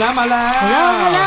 [0.00, 1.20] แล้วมาแล้วฮัลโหลฮัลโหล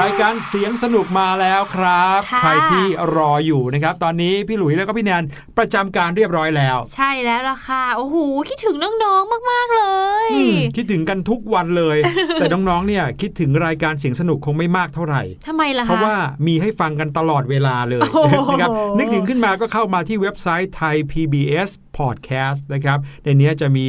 [0.00, 2.84] รายการเสียงสนุกมาแล้วครับค่ะใครที่
[3.16, 5.22] รออยู่นะครับ ตอนนี้พี่หลุยแล้วก็พี่แนน
[5.58, 8.16] ประจำการเรียบร้อยแล้ว ใช่แล้วล่ะค่ะโอ้โห
[8.48, 9.84] คิดถึงน้องๆมาก ๆเล
[10.26, 11.96] ยอืมคิดถึงกันทุกวันเลย
[12.40, 16.16] แต่น้องๆเนี่ยคิดถึงรายการเสียงสนุกคงไม่มากเท่าไหร่ทำไมล่ะคะเพราะว่า
[16.46, 23.86] มีให้ฟังกันตลอดเวลาเลยโอ้โหนะครับนึกถึงขึ้นมาก็เข้ามาที่เว็บไซต์ไทย PBS Podcast นะครับ ในนี้จะมี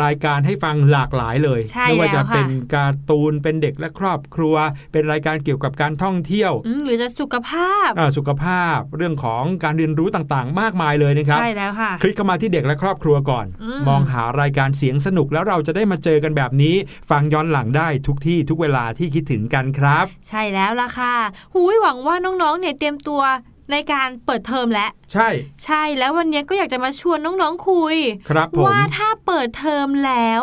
[0.00, 4.54] รายการให้ฟังหลากหลายเลยใช่ไม่ว่าจะแล้วค่ะเป็นการ์ตูนเป็นเด็กและครอบครัว
[4.92, 16.74] เป็นรายการเกี่ยวกับการท่องเที่ยวอืมหรือจะสุขภาพอ่าสุขภาพเรื่องของการเรียนรู้ต่างๆ มากมายเลยนะครับ ใช่แล้วค่ะ คลิกเข้ามาที่เด็กและครอบครัวก่อนอืมมองหารายการเสียงสนุกแล้วเราจะได้มาเจอกันแบบนี้
[17.10, 21.14] ฟังย้อนหลังได้ทุกที่ทุกเวลาที่คิดถึงกันครับ ใช่แล้วล่ะค่ะ
[21.54, 23.22] หูยหวังว่าน้องๆเนี่ยเตรียมตัว
[23.70, 25.28] ในการเปิดเทอมแล้วใช่
[25.64, 27.96] ใช่แล้ววันนี้ก็อยากจะมาชวนน้องๆคุย
[28.30, 30.42] ครับผมว่าถ้าเปิดเทอมแล้ว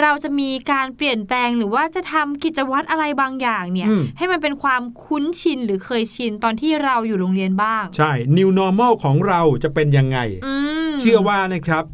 [0.00, 10.54] เราจะมีการเปลี่ยนแปลงหรือว่าจะทำกิจวัตรอะไรบางอย่างเนี่ยอืมให้มันเป็นความคุ้นชินหรือเคยชินตอนที่เราอยู่โรงเรียนบ้าง ใช่ New Normal ของเราจะเป็นยังไงอื
[10.88, 11.84] มเชื่อว่านะครับ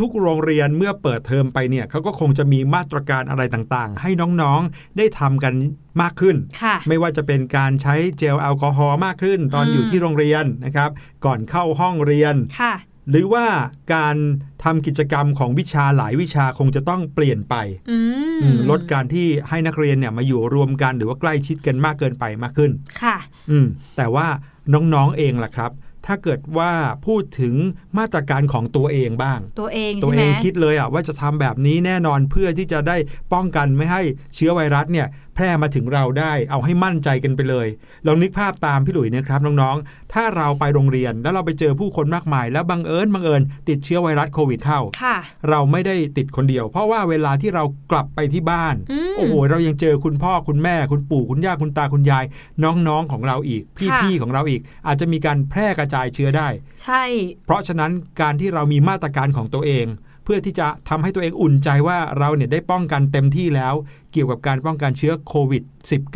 [0.00, 4.10] ทุกๆ โรงเรียนเมื่อเปิดเทอมไปเนี่ยเขาก็คงจะมีมาตรการอะไรต่างๆ ให้
[4.42, 5.54] น้องๆได้ทำกัน
[6.02, 10.90] มากขึ้นค่ะไม่ว่าจะเป็นการใช้เจลแอลกอฮอล์มากขึ้น ตอนอืมอยู่ที่โรงเรียนนะครับ
[11.24, 12.74] ก่อนเข้าห้องเรียนค่ะ
[13.10, 13.46] หรือว่า
[13.94, 14.16] การ
[14.64, 17.54] ทำกิจกรรมของวิชาหลายวิชาคงจะต้องเปลี่ยนไป
[17.90, 17.98] อื
[18.36, 22.70] มอืมลดการที่ให้นักเรียนเนี่ยมาอยู่รวมกันหรือว่าใกล้ชิดกันมากเกินไปมากขึ้น
[23.02, 23.16] ค่ะ
[23.50, 24.26] อืมแต่ว่า
[24.74, 25.70] น้องๆเองล่ะครับ
[26.06, 26.72] ถ้าเกิดว่า
[27.06, 27.54] พูดถึง
[27.98, 32.96] มาตรการของตัวเองบ้าง ตัวเองตัวใช่ไหเอมงคิดเลยอะว่าจะทำแบบนี้แน่นอนเพื่อที่จะได้
[33.32, 34.02] ป้องกันไม่ให้
[34.34, 37.66] เชื้อไวรัสเนี่ย แพร่มาถึงเราได้ เอาให้มั่นใจกันไปเลย
[38.06, 45.16] ลองนึกภาพตามพี่หลุยนะครับน้องๆ ถ้าเราไปโรงเรียนแล้วเราไปเจอผู้คนมากมาย แล้วบังเอิญบังเอิญติดเชื้อไวรัสโควิดเข้าค่ะ
[45.48, 52.24] เราไม่ได้ติดคนเดียว เพราะว่าเวลาที่เรากลับไปที่บ้านอืมโอ้โหเรายังเจอคุณพ่อคุณแม่คุณปู่คุณย่าคุณตาคุณยาย
[52.64, 56.48] น้องๆของเราอีกค่ะพี่ๆของเราอีก อาจจะมีการแพร่กระจายเชื้อได้
[56.82, 57.02] ใช่
[57.46, 59.86] เพราะฉะนั้นการที่เรามีมาตรการของตัวเอง
[60.24, 63.74] เพื่อที่จะทำให้ตัวเองอุ่นใจว่าเราเนี่ยได้ป้องกันเต็มที่แล้ว
[64.12, 65.62] เกี่ยวกับการป้องกันเชื้อโควิด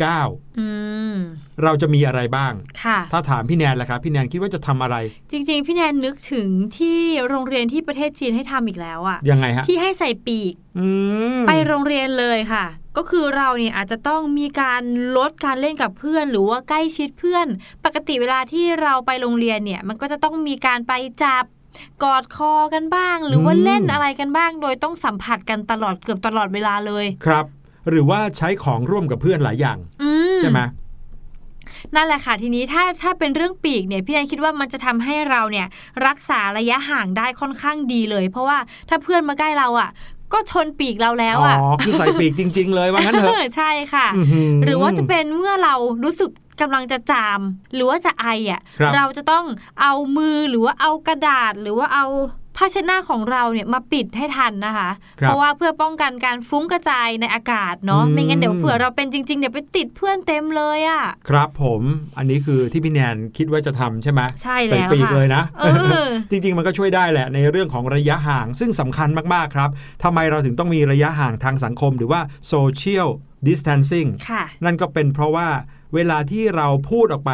[0.03, 0.67] -19 อื
[1.13, 1.15] ม
[1.63, 4.95] เราจะมีอะไรบ้างค่ะถ้าถามพี่แนนล่ะครับ พี่แนนคิดว่าจะทำอะไร
[5.31, 10.87] จริง ๆ พี่แนนนึกถึงที่โรงเรียนที่ประเทศจีนให้ทำอีกแล้วอะยังไงฮะที่ให้ใส่ปีกอื
[11.39, 12.65] มไปโรงเรียนเลยค่ะ
[12.97, 14.81] ก็คือเราเนี่ยอาจจะต้องมีการ
[15.17, 17.47] ลดการเล่นกับเพื่อน หรือว่าใกล้ชิดเพื่อน
[17.85, 20.93] ปกติเวลาที่เราไปโรงเรียนเนี่ย มันก็จะต้องมีการไป
[21.23, 21.43] จับ
[22.03, 27.45] กอดคอกันบ้าง หรือว่าเล่นอะไรกันบ้าง โดยต้องสัมผัสกันตลอดเกือบตลอดเวลาเลยครับ
[27.89, 30.59] หรือว่าใช้ของร่วมกับเพื่อนหลายอย่างอืมใช่ไหม
[31.95, 35.67] นั่นแหละค่ะทีนี้ถ้าถ้าเป็นเรื่องปีกเนี่ยพี่แนนคิดว่ามันจะทำให้เราเนี่ย
[36.07, 38.57] รักษาระยะห่างได้ค่อนข้างดีเลย เพราะว่า
[38.89, 39.89] ถ้าเพื่อนมาใกล้เราอะ
[40.33, 46.29] ก็ชนปีกเราแล้วอ๋ออะคือใส่ปีกจริง ๆ เลยว่างั้นเถอะใช่ค่ะอื้อหือหรือว่าจะเป็นเมื่อเรารู้สึก
[46.61, 47.39] กำลังจะจาม
[47.73, 49.45] หรือว่าจะไออะครับเราจะต้อง
[49.81, 52.07] เอามือหรือว่าเอากระดาษหรือว่าเอา
[52.61, 54.89] ภาชนะของเราเนี่ยมาปิดให้ทันนะคะ
[55.19, 61.81] ครับเพราะว่าเพื่อป้องกันการฟุ้งกระจายในอากาศเนาะอืมไม่งั้นเดี๋ยวเผื่อเราเป็นจริงๆเดี๋ยวไปติดเพื่อนเต็มเลยอะครับผม
[62.17, 65.67] อันนี้คือที่พี่แนนคิดว่าจะทำใช่ไหมใช่ใส่แล้วปีกค่ะเลยนะเอ
[66.07, 69.69] อจริง ๆ มันก็ช่วยได้แหละในเรื่องของระยะห่าง ซึ่งสำคัญมากๆครับ
[70.03, 72.21] ทำไมเราถึงต้องมีระยะห่างทางสังคม หรือว่า
[72.53, 73.07] social
[73.47, 75.47] distancing ค่ะนั่นก็เป็นเพราะว่า
[75.95, 77.33] เวลาที่เราพูดออกไป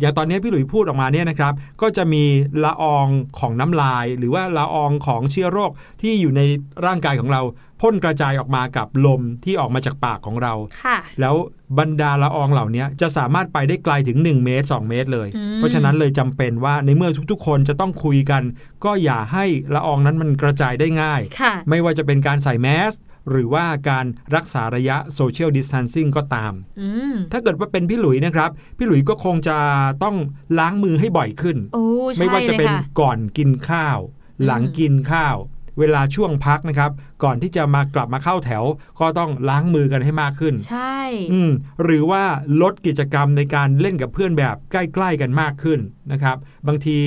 [0.00, 2.24] อย่างตอนนี้พี่หลุยพูดออกมาเนี่ยนะครับ ก็จะมี
[2.64, 3.06] ละออง
[3.40, 5.70] ของน้ำลาย หรือว่าละอองของเชื้อโรค
[6.02, 6.42] ที่อยู่ใน
[6.86, 7.42] ร่างกายของเรา
[7.82, 11.34] พ่นกระจายออกมากับลมที่ออกมาจากปากของเราค่ะแล้ว
[11.78, 18.42] บรรดาละอองเหล่านี้จะสามารถไปได้ไกลถึง 1 เมตร 2 เมตรเลยอืมเพราะฉะนั้นเลยจำเป็นว่าในเมื่อทุกๆ คนจะต้องคุยกัน
[18.84, 22.92] ก็อย่าให้ละอองนั้นมันกระจายได้ง่ายค่ะไม่ว่าจะเป็นการใส่แมส
[23.30, 29.58] หรือว่าการรักษาระยะโซเชียลดิส a ทนซิ่งก็ตามอืมถ้าเกิดว่าเป็นพี่หลุยนะครับ พี่หลุยก็คงจะ
[30.02, 30.16] ต้อง
[30.58, 33.98] ล้างมือให้บ่อยขึ้นโอ้ใช่ไม่ว่าจะเลยเป็นค่ะก่อนกินข้าว
[34.44, 35.36] หลังกินข้าว
[35.78, 36.90] เวลาช่วงพักนะครับ
[37.24, 38.64] ก่อนที่จะมากลับมาเข้าแถว
[39.00, 41.00] ก็ต้องล้างมือกันให้มากขึ้น ใช่
[41.32, 41.50] อืม
[41.84, 42.22] หรือว่า
[42.62, 45.80] ลดกิจกรรมในการเล่นกับเพื่อนแบบใกล้ๆกันมากขึ้น
[46.12, 46.36] นะครับ
[46.68, 46.98] บางที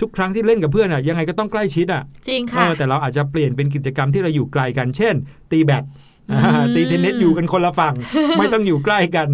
[0.00, 5.14] ทุกครั้งที่เล่นกับเพื่อนอะยังไงก็ต้องใกล้ชิดอะจริงเอค่ะอแต่เราอาจจะเปลี่ยนเป็นกิจกรรมที่เราอยู่ไกลกัน เช่น
[5.50, 5.84] ตีแบด
[6.30, 7.94] อืมอ่าตีเทนนิสอยู่กันคนละฝั่ง
[8.38, 9.28] ไม่ต้องอยู่ใกล้กัน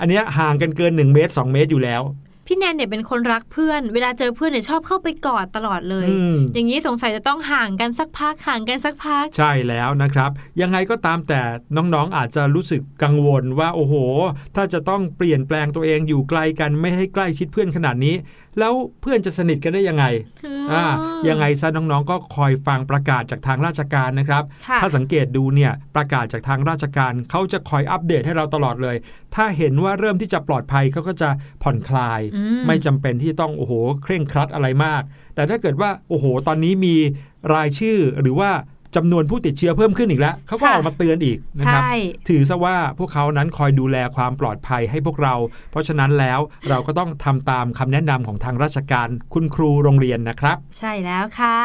[0.00, 2.02] อันเนี้ยห่างกันเกิน 1 เมตร 2 เมตรอยู่แล้ว
[2.46, 11.40] พี่แนนเนี่ยเป็นคนรักเพื่อน เวลาเจอเพื่อนเนี่ยชอบเข้าไปกอดตลอดเลยอืมอย่างนี้สงสัยจะต้องห่างกันสักพักห่างกันสักพัก ใช่แล้วนะครับ ยังไงก็ตามแต่
[11.76, 13.94] น้องๆอาจจะรู้สึกกังวลว่าโอ้โห
[14.56, 18.14] ถ้าจะต้องเปลี่ยนแปลงตัวเองอยู่ไกลกันไม่ให้ใกล้ชิดเพื่อนขนาดนี้
[18.58, 20.04] แล้วเพื่อนจะสนิทกันได้ยังไง
[20.46, 20.84] อืมอ่า
[21.28, 28.96] ยังไงซะน้องๆ ก็คอยฟังประกาศจากทางราชการนะครับค่ะถ้าสังเกตดูเนี่ยประกาศจากทางราชการเขาจะคอยอัปเดตให้เราตลอดเลย
[29.34, 31.30] ถ้าเห็นว่าเริ่มที่จะปลอดภัยเขาก็จะ
[31.62, 33.72] ผ่อนคลายอืมไม่จำเป็นที่ต้องโอ้โห
[34.02, 35.02] เคร่งครัดอะไรมาก
[35.34, 36.96] แต่ถ้าเกิดว่าโอ้โห ตอนนี้มี
[37.54, 38.50] รายชื่อหรือว่า
[38.96, 41.94] จำนวนผู้ติดเชื้อเพิ่มขึ้นอีกแล้วเขาก็ค่ะออกมาเตือนอีกนะครับใช่
[42.28, 45.34] ถือซะว่าพวกเขานั้นคอยดูแลความปลอดภัยให้พวกเรา
[45.70, 51.58] เพราะฉะนั้นแล้วเราก็ต้องทำตามคำแนะนำของทางราชการคุณครูโรงเรียนนะครับ ใช่แล้วค่ะ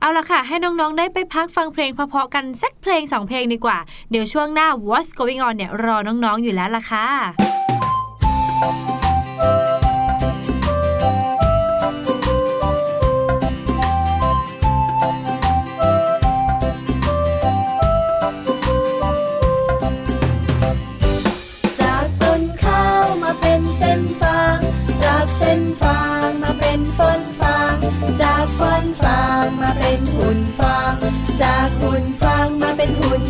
[0.00, 3.78] เอาละค่ะ ให้น้องๆได้ไปพักฟังเพลงเพราะๆกันสักเพลงสองเพลงดีกว่า
[4.10, 7.06] เดี๋ยวช่วงหน้า What's Going On เนี่ยรอน้องๆอยู่แล้วล่ะค่ะ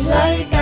[0.09, 0.56] like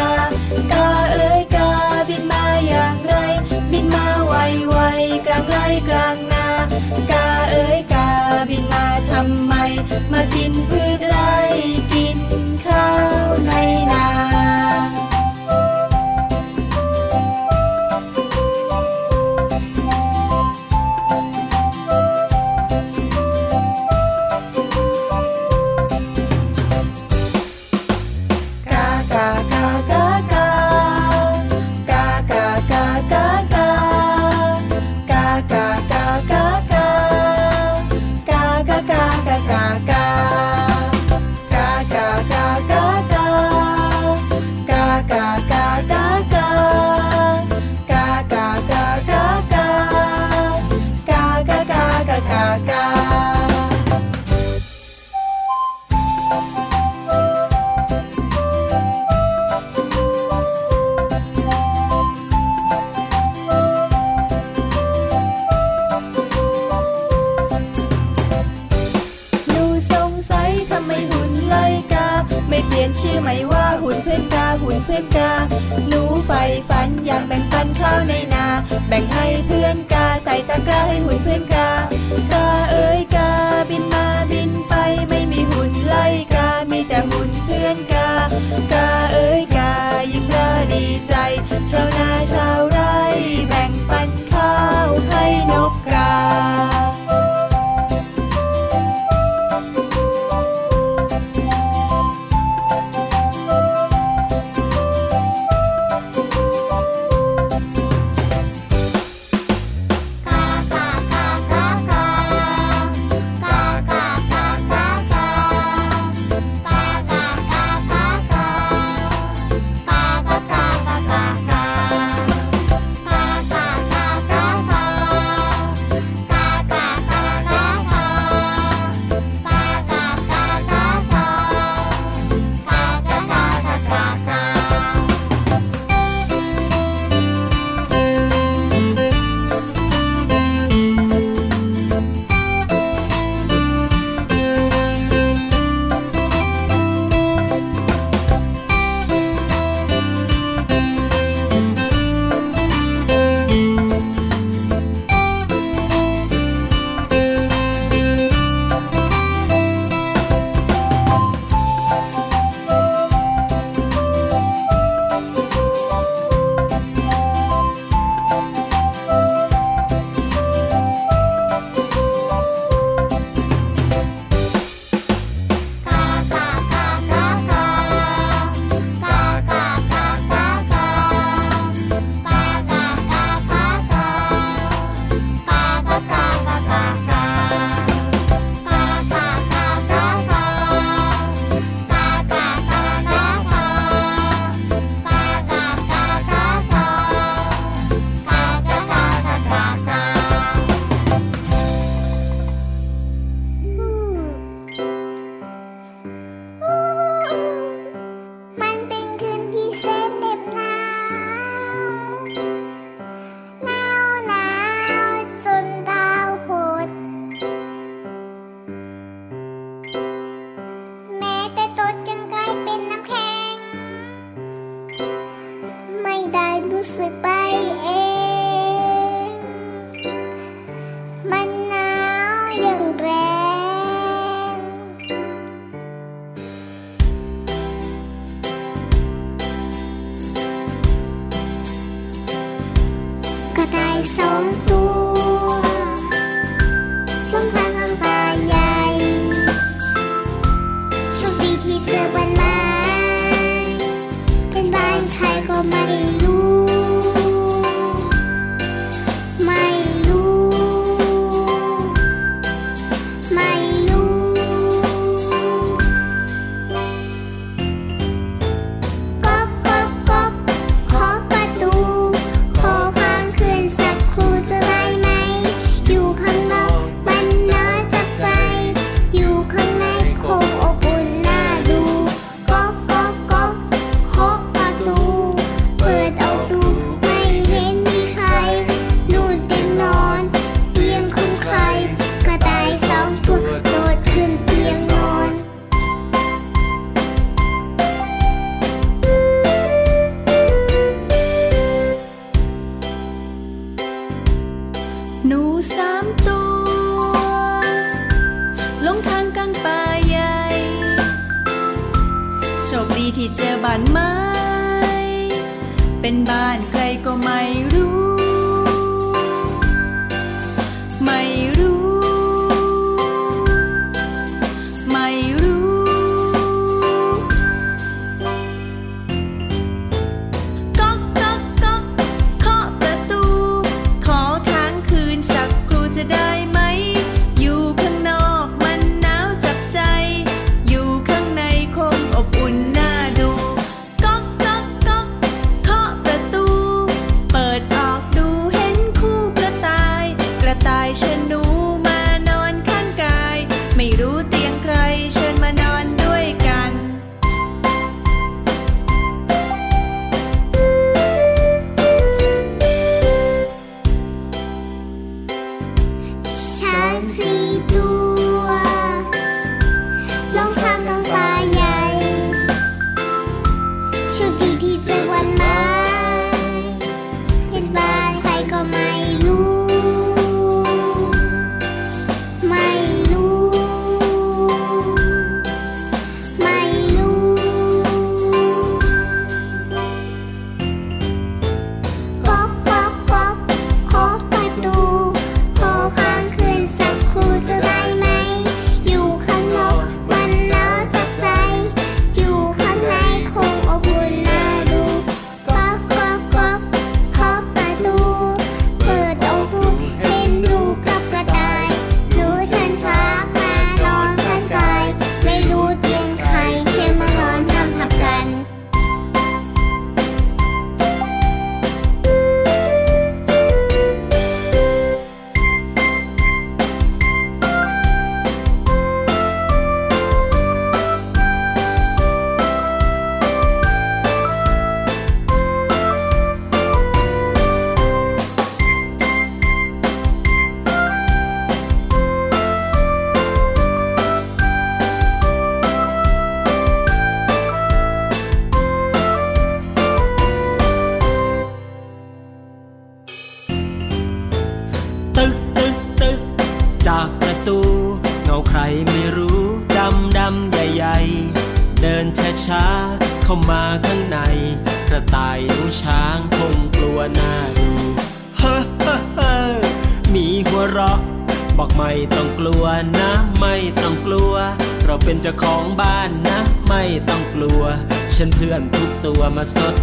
[479.53, 479.74] ตั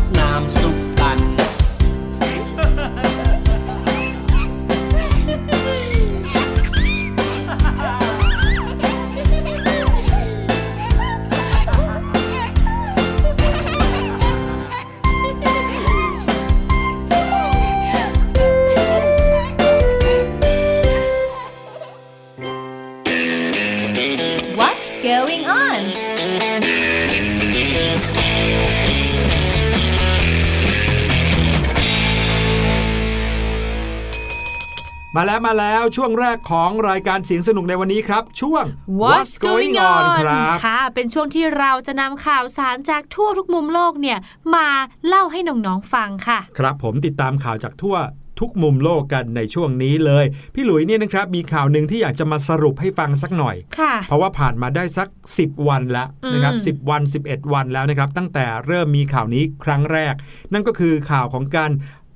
[35.96, 38.64] ช่วงแรกของรายการเสียงสนุกในวันนี้ครับ ช่วง
[39.00, 44.18] What's going on ครับค่ะ เป็นช่วงที่เราจะนำข่าวสารจากทั่วทุกมุมโลกเนี่ย
[44.54, 44.68] มา
[45.06, 47.96] เล่าให้น้องๆฟังค่ะ ครับผมติดตามข่าวจากทั่ว
[48.40, 50.24] ทุกมุมโลกกันในช่วงนี้เลย
[50.54, 60.14] พี่หลุยเนี่ยนะครับมีข่าวหนึ่งที่อยากจะมาสรุปให้ฟังสักหน่อยค่ะเพราะว่าผ่านมาได้สัก 10 วันแล้วนะครับอืม10วัน 11 วันแล้วนะครับตั้งแต่เริ่มมีข่าวนี้ครั้งแรก
[60.52, 61.70] นั่นก็คือข่าวของการ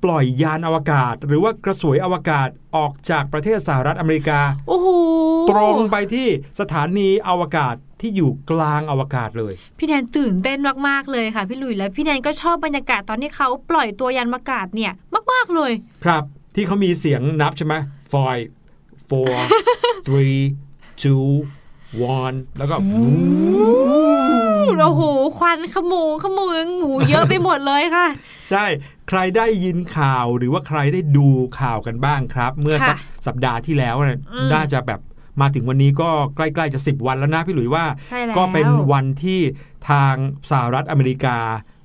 [0.06, 4.88] ปล่อยยานอวกาศ หรือว่ากระสวยอวกาศออกจากประเทศสหรัฐอเมริกาโอ้โห
[5.50, 6.28] ตรงไปที่
[6.60, 14.92] สถานีอวกาศที่อยู่กลางอวกาศเลย พี่แนนตื่นเต้นมาก ๆ เลยค่ะ พี่หลุยและพี่แนนก็ชอบบรรยากาศตอนที่เขาปล่อยตัวยานอวกาศเนี่ย
[15.32, 15.72] มาก ๆ เลย
[16.04, 16.22] ครับ
[16.54, 17.74] ที่เขามีเสียงนับใช่ไหม
[18.12, 18.44] five
[19.08, 19.34] four
[20.06, 20.40] three
[21.02, 21.28] two
[22.18, 22.74] one แล้วก็
[24.80, 25.02] โอ้โห
[25.38, 28.06] ควันขโมงขโมงหมูเยอะไปหมดเลยค่ะ
[28.50, 28.64] ใช่
[29.08, 31.28] ใครได้ยินข่าวหรือว่าใครได้ดู
[31.60, 35.00] ข่าวกันบ้างครับ เมื่อสักค่ะสัปดาห์ที่แล้วเนี่ยอืมน่าจะแบบ
[35.40, 39.40] มาถึงวันนี้ก็ใกล้ๆจะ 10 วันแล้วนะพี่หลุยว่าใช่แล้วก็เป็นวันที่
[39.90, 40.14] ทาง
[40.50, 41.38] สหรัฐอเมริกา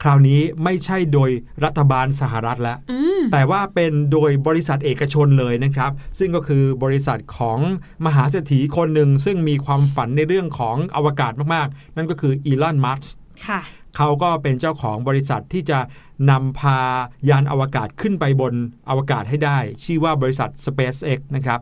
[0.04, 1.30] คราวนี้ไม่ใช่โดย
[1.66, 7.60] รัฐบาลสหรัฐแล้วอืมแต่ว่าเป็นโดยบริษัทเอกชนเลยนะครับ ซึ่งก็คือบริษัทของ
[8.06, 13.04] มหาเศรษฐีคนหนึ่ง ซึ่งมีความฝันในเรื่องของอวกาศมากๆ นั่นก็คืออีลอนมัส
[13.48, 13.62] ค่ะ
[13.98, 15.80] เขาก็เป็นเจ้าของบริษัทที่จะ
[16.30, 16.80] นำพา
[17.30, 18.54] ยานอวกาศขึ้นไปบน
[18.90, 21.60] อวกาศให้ได้ ชื่อว่าบริษัท SpaceX นะครับ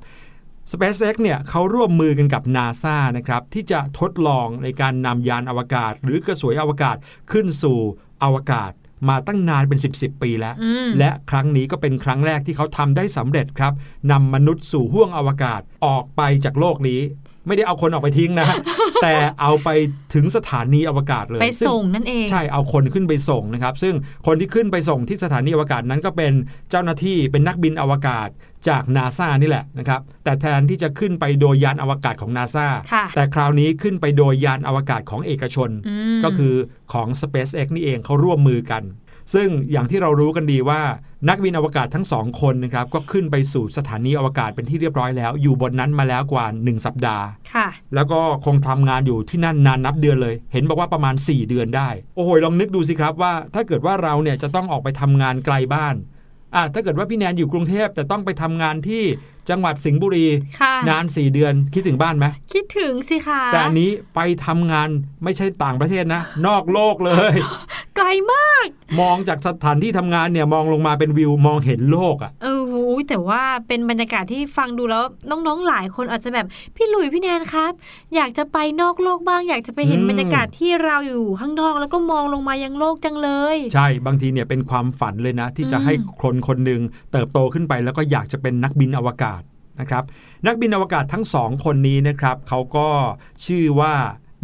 [0.72, 6.98] SpaceX เนี่ยเขาร่วมมือกันกับ NASA นะครับที่จะทดลองในการนำยานอวกาศ หรือกระสวยอวกาศ
[7.32, 7.80] ขึ้นสู่
[8.24, 8.72] อวกาศ
[9.10, 13.74] มาตั้งนานเป็น 10บสปีแล้วอืมและครั้งนี้ก็เป็นครั้งแรกที่เขาทำได้สำเร็จครับ
[14.12, 17.02] นำมนุษย์สู่ห้วงอวกาศออกไปจากโลกนี้
[17.47, 18.47] ไม่ได้เอาคนออกไปทิ้งนะ
[19.04, 19.69] แต่เอาไป
[20.13, 23.95] ถึงสถานีอวกาศเลย ไปซึ่ส่งนั่นเอง ใช่ เอาคนขึ้นไปส่งนะครับ ซึ่ง
[24.28, 26.34] คนที่ขึ้นไปส่งที่สถานีอวกาศนั้นก็เป็น
[26.69, 28.30] เจ้าหน้าที่เป็นนักบินอวกาศ
[28.69, 36.54] จากนาซานี่แหละนะครับ แต่แทนที่จะขึ้นไปโดยยานอวกาศของนาซาค่ะแต่คราวนี้ขึ้นไปโดยยานอวกาศของเอกชนอืมก็คือ
[36.93, 38.84] ของ SpaceX นี่เองเขาร่วมมือกัน
[39.34, 40.82] ซึ่งอย่างที่เรารู้กันดีว่า
[41.30, 55.96] นักบินอวกาศทั้งสองคนนะครับก็ขึ้นไปสู่สถานีอวกาศเป็นที่เรียบร้อยแล้ว อยู่บนนั้นมาแล้วกว่า 1 สัปดาห์ค่ะ แล้วก็คงทำงานอยู่ที่นั่นนานนับเดือนเลย เห็นบอกว่าประมาณ 4 เดือนได้ โอ้โหลองนึกดูสิครับว่า ถ้าเกิดว่าเราเนี่ยจะต้องออกไปทำงานไกลบ้าน
[56.56, 59.04] อะถ้าเกิดว่าพี่แนนอยู่กรุงเทพแต่ต้องไปทำงานที่
[59.49, 60.25] จังหวัดสิงห์บุรี
[60.59, 64.89] ค่ะนาน4เดือนคิดถึงบ้านไหมคิดถึงสิคะแต่อันนี้ไปทำงาน
[65.23, 67.33] ไม่ใช่ต่างประเทศนะ นอกโลกเลย
[67.95, 68.67] ไกลมาก
[68.99, 77.71] มองจากสถานที่ทำงานเนี่ยมองลงมาเป็นวิวมองเห็นโลกอะเออหูยแต่ว่าเป็นบรรยากาศที่ฟังดูแล้วน้องๆหลายคนอาจจะแบบพี่หลุยพี่แนนครับ
[78.15, 86.81] อยากจะไปนอกโลกบ้าง อยากจะไปเห็นอืมบรรยากาศที่เราอยู่ข้างนอก แล้วก็มองลงมายังโลกจังเลย ใช่บางทีเนี่ยเป็นความฝันเลยนะ ที่จะอืมให้คนคนหนึ่ง
[87.12, 89.41] เติบโตขึ้นไปแล้วก็อยากจะเป็นนักบินอวกาศ
[89.79, 90.03] นะครับ
[90.47, 92.88] นักบินอวกาศทั้งสองคนนี้นะครับเขาก็
[93.45, 93.93] ชื่อว่า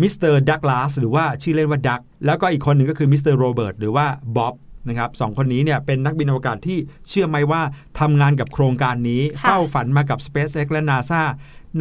[0.01, 4.05] มิสเตอร์ดักลาสหรือว่าชื่อเล่นว่าดักแล้วก็อีกคนหนึ่งก็คือมิสเตอร์โรเบิร์ตหรือว่า
[4.37, 4.55] บ๊อบ
[4.87, 6.77] นะครับสองคนนี้เนี่ยเป็นนักบินอวกาศที่
[7.09, 7.61] เชื่อไหมว่า
[7.99, 11.21] ทำงานกับโครงการนี้ค่ะเฝ้าฝันมากับ SpaceX และ NASA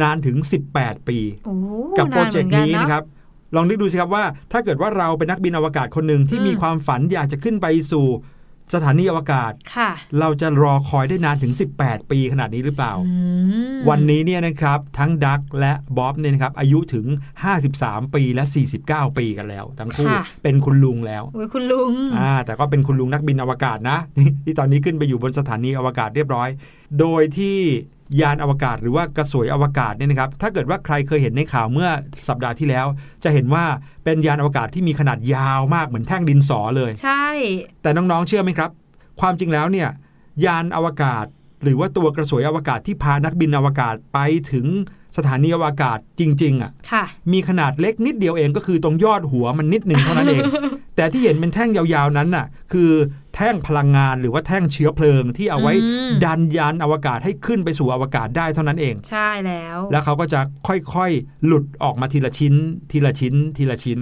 [0.01, 0.37] นานถึง
[0.71, 1.55] 18 ปีโอ้
[1.97, 3.03] กับโปรนานเจหกมือต์นี้เอนะครับ
[3.55, 8.05] ลองนึกดูสิครับว่า ถ้าเกิดว่าเราเป็นนักบินอวกาศคนหนึ่งที่อืมมีความฝันอยากจะขึ้นไปสู่
[8.73, 13.15] สถานีอวกาศค่ะเราจะรอคอยได้นานถึง 18 ปีขนาดนี้หรือเปล่าอื
[13.75, 17.05] มวันนี้เนี่ยนะครับ ทั้งดักและบ๊อบเนี่ยนะครับ อายุถึง
[17.59, 18.43] 53 ปีและ
[18.81, 20.07] 49 ปีกันแล้ว ทั้งคู่
[20.43, 23.97] เป็นคุณลุงแล้วโอ้ยคุณลุงอ่าแต่ก็เป็นคุณลุงนักบินอวกาศนะ
[24.45, 26.49] ที่ตอนนี้ขึ้นไปอยู่บนสถานีอวกาศเรียบร้อย
[26.99, 27.57] โดยที่
[28.21, 31.89] ยานอวกาศหรือว่ากระสวยอวกาศเนี่ยนะครับ ถ้าเกิดว่าใครเคยเห็นในข่าวเมื่อ
[32.27, 32.85] สัปดาห์ที่แล้ว
[33.23, 33.65] จะเห็นว่า
[34.03, 37.27] เป็นยานอวกาศที่มีขนาดยาวมากเหมือนแท่งดินสอเลย ใช่
[37.81, 38.69] แต่น้องๆเชื่อไหมครับ
[39.21, 39.89] ความจริงแล้วเนี่ย
[40.45, 41.25] ยานอวกาศ
[41.63, 44.19] หรือว่าตัวกระสวยอวกาศที่พานักบินอวกาศไป
[44.51, 44.65] ถึง
[45.17, 50.43] สถานีอวกาศจริง ๆอะค่ะ มีขนาดเล็กนิดเดียวเองก็คือตรงยอดหัวมันนิดหนึ่งเท่านั้นเอง
[50.95, 52.91] แต่ที่เห็นเป็นแท่งยาวๆนั้นน่ะ คือ
[53.35, 62.53] แท่งพลังงาน หรือว่าแท่งเชื้อเพลิงที่เอาไว้อืมดันยานอวกาศให้ขึ้นไปสู่อวกาศได้เท่านั้นเอง ใช่แล้ว แล้วเขาก็จะค่อยๆ หลุดออกมาทีละชิ้น
[62.91, 63.99] ทีละชิ้น ทีละชิ้น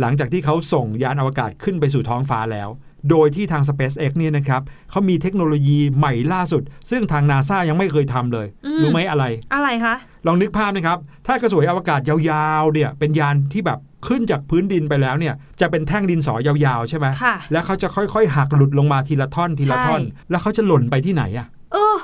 [0.00, 2.68] หลังจากที่เขาส่งยานอวกาศขึ้นไปสู่ท้องฟ้าแล้ว
[3.10, 9.94] โดยที่ทาง SpaceX เนี่ยนะครับเขามีเทคโนโลยีใหม่ล่าสุด ซึ่งทางนาซายังไม่เคยทำเลยอืมรู้ไหมอะไร อะไรคะ
[10.26, 21.96] ลองนึกภาพนะครับ ถ้ากระสวยอวกาศยาวๆเนี่ยเป็นยานที่แบบ ขึ้นจากพื้นดินไปแล้วเนี่ยจะเป็นแท่งดินสอยาวๆใช่ไหมค่ะแล้วเขาจะค่อยๆหักหลุดลงมาทีละท่อนทีละท่อนใช่แล้วเขาจะหล่นไปที่ไหนอะเออ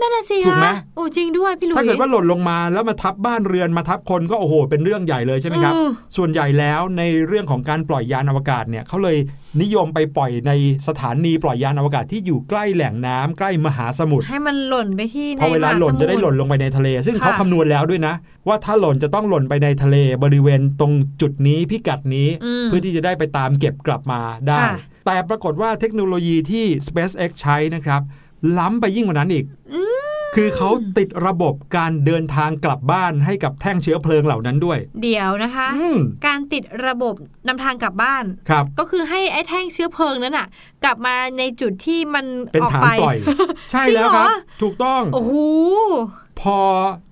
[0.00, 9.16] นั่นน่ะสิถูกไหมคะโอ้จริงด้วยพี่หลุยถ้าเกิดว่าหล่นลงมาแล้วมาทับบ้านเรือนมาทับคนก็โอ้โห เป็นเรื่องใหญ่เลยใช่ไหมครับอืมส่วนใหญ่แล้วในเรื่องของการปล่อยยานอวกาศเนี่ยเขาเลย
[9.62, 10.52] นิยมไปปล่อยใน
[10.88, 18.14] สถานีปล่อยยานอวกาศที่อยู่ใกล้แหล่งน้ำใกล้มหาสมุทรให้มันหล่นไปที่ในพอเวลาหล่นมสมุทรจะได้หล่นลงไปในทะเล ซึ่งค่ะเขาคำนวณแล้วด้วยนะ
[18.48, 22.28] ว่าถ้าหล่นจะต้องหล่นไปในทะเลบริเวณตรงจุดนี้พิกัดนี้
[22.62, 28.02] มเพื่อที่จะได้ไปตามเก็บกลับมาได้ค่ะแต่ปรากฏว่าเทคโนโลยีที่ SpaceX ใช้นะครับ
[28.58, 29.44] ล้ำไปยิ่งกว่านั้นอีก
[30.36, 37.14] คือเขาติดระบบการเดินทางกลับบ้านให้กับแท่งเชื้อเพลิงเหล่านั้นด้วย เดี๋ยวนะคะอืมการติดระบบ
[37.48, 40.46] นำทางกลับบ้านครับก็คือให้ไอ้แท่งเชื้อเพลิงนั้นอะ
[40.84, 43.16] กลับมาในจุดที่มันเป็นออกฐานไปปล่อย
[43.70, 45.32] ใช่จริงแล้วครับเหรอถูกต้องโอ้โห
[46.40, 46.58] พอ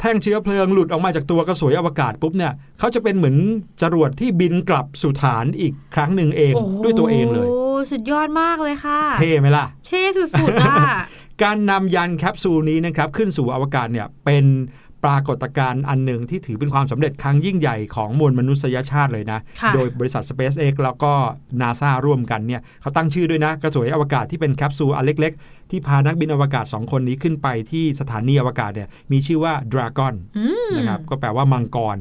[0.00, 3.37] แท่งเชื้อเพลิงหลุดออกมาจากตัวกระสวยอวกาศปุ๊บเนี่ยเขาจะเป็นเหมือน
[3.83, 7.48] จรวดที่บินกลับสู่ฐานอีกครั้งหนึ่งเองโอ้โหด้วยตัวเองเลย
[7.90, 10.76] สุดยอดมากเลยค่ะ เท่ไหมล่ะ เท่สุดๆอะ
[11.42, 14.46] การนำยานแคปซูลนี้นะครับขึ้นสู่อวกาศเนี่ยเป็น
[15.05, 21.12] ปรากฏการณ์อันหนึ่งที่ถือเป็นความสำเร็จครั้งยิ่งใหญ่ของมวลมนุษยชาติเลยนะค่ะโดยบริษัท SpaceX แล้วก็
[21.61, 31.96] NASA ร่วมกันเนี่ยเขาตั้งชื่อด้วยนะ กระสวยอวกาศที่เป็นแคปซูลอันเล็ก ๆ ที่พานักบินอวกาศ 2 คนนี้ขึ้นไปที่สถานีอวกาศเนี่ยมีชื่อว่า Dragon อืมนะครับก็แปลว่ามังกร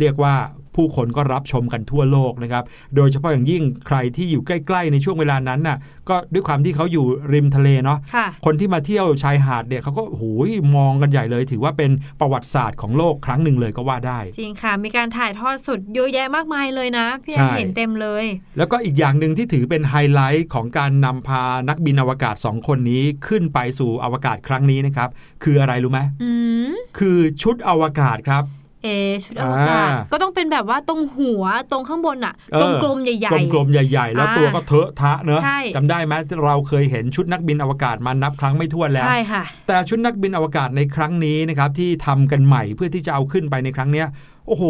[0.00, 0.34] เรียกว่า
[0.76, 2.64] ผู้คนก็รับชมกันทั่วโลกนะครับ
[2.96, 5.78] โดยเฉพาะอย่างยิ่งใครที่อยู่ใกล้ๆ ในช่วงเวลานั้นน่ะ
[6.08, 18.24] ก็ด้วยความที่เขาอยู่ริมทะเลเนาะค่ะคนที่มาเที่ยวชายหาดเนี่ยเขาก็โหยมองกันใหญ่เลย ถือว่าเป็นประวัติศาสตร์ของโลกครั้งหนึ่งเลยก็ว่าได้ จริงค่ะ มีการถ่ายทอดสดเยอะแยะมากมายเลยนะพี่แอใช่นเห็นเต็มเลย
[18.56, 25.08] แล้วก็อีกอย่างหนึ่งที่ถือเป็นไฮไลท์ของการนำพานักบินอวกาศ 2 คนนี้ขึ้นไปสู่อวกาศครั้งนี้นะครับ
[25.44, 26.32] คืออะไรรู้ไหมอื
[26.68, 28.44] มคือชุดอวกาศครับ
[28.82, 36.14] เอะชุดอวกาศอ่าก็ต้องเป็นแบบว่าตรงหัวตรงข้างบนอะเออกลมๆใหญ่กลมๆใหญ่ ๆ แล้วอ่าตัวก็เทอะทะเนอะใช่จำได้ไหม
[36.44, 44.06] เราเคยเห็นชุดนักบินอวกาศมานับครั้งไม่ถ้วนๆแล้วใช่ค่ะแต่ชุดนักบินอวกาศในครั้งนี้นะครับที่ทำกันใหม่เพื่อที่จะเอาขึ้นไปในครั้งเนี้ย
[44.46, 44.64] โอ้โห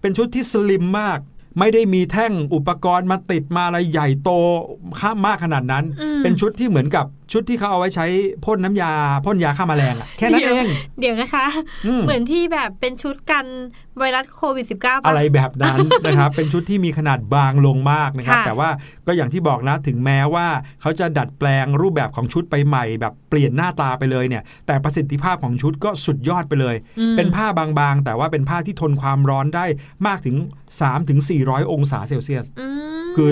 [0.00, 1.18] เป็นชุดที่สลิมมาก
[1.58, 4.30] ไม่ได้มีแท่งอุปกรณ์มาติดมาอะไรใหญ่โต
[5.00, 8.06] ข้ามมากขนาดนั้นอืมเป็นชุดที่เหมือนกับ ชุดที่เขาเอาไว้ใช้
[8.44, 8.92] พ่นน้ำยา
[9.26, 10.64] พ่นยาฆ่าแมลงอะแค่นั้นเอง
[11.00, 11.46] เดี๋ยวนะคะ
[11.86, 13.44] อืมเหมือนที่แบบเป็นชุดกัน
[13.98, 18.68] ไวรัสโควิด -19 ป่ะอะไรแบบนั้นนะครับ เป็นชุดที่มีขนาดบางลงมากนะครับค่ะแต่ว่า
[19.06, 20.46] ก็อย่างที่บอกนะถึงแม้ว่า
[20.80, 29.66] เขาจะดัดแปลงรูปแบบของชุดไปใหม่ แบบเปลี่ยนหน้าตาไปเลยเนี่ย แต่ประสิทธิภาพของชุดก็สุดยอดไปเลยอืมเป็นผ้าบางๆ แต่ว่าเป็นผ้าที่ทนความร้อนได้
[30.06, 30.36] มากถึง
[31.04, 32.76] 3-400 องศาเซลเซียสอืม
[33.16, 33.30] คือ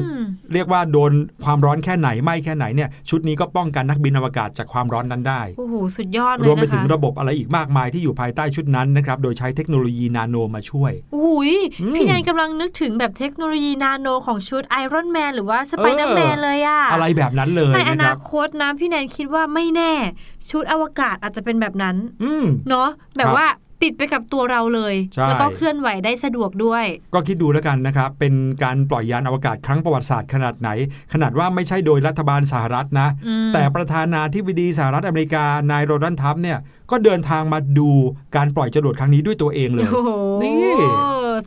[0.53, 1.13] เรียกว่าโดน
[1.45, 19.93] ความร้อนแค่ไหนไหมแค่ไหนเนี่ยชุดนี้ก็ป้องกันนักบินอวกาศจากความร้อนนั้นได้โอ้โหสุดยอดเลยรวมไปนะคะถึงระบบอะไรอีกมากมายที่อยู่ภายใต้ชุดนั้นนะครับโดยใช้เทคโนโลยีนาโนมาช่วยโอ้ยอืมพี่แนนกำลังนึกถึงแบบเทคโนโลยีนาโนของชุดไอรอนแมนหรือว่าสไปเดอร์แมนเลยอะอะไรแบบนั้นเลยในอนาคตนะครับนะพี่แนนคิดว่าไม่แน่
[20.51, 23.47] ชุดอวกาศอาจจะเป็นแบบนั้นอืมเนาะครับแบบว่า
[23.83, 30.69] ติดไปกับตัวเราเลยใช่แล้วก็เคลื่อนไหวได้สะดวกด้วย ก็คิดดูแล้วกันนะครับ เป็นการปล่อยยานอวกาศครั้งประวัติศาสตร์ขนาดไหน
[31.13, 36.59] ขนาดว่าไม่ใช่โดยรัฐบาลสหรัฐนะอืมแต่ประธานาธิบดีสหรัฐอเมริกานายโดนัลด์ทรัมป์เนี่ย
[36.91, 37.89] ก็เดินทางมาดู
[38.37, 40.11] การปล่อยจรวดครั้งนี้ด้วยตัวเองเลยโอ้โห
[40.43, 40.73] นี่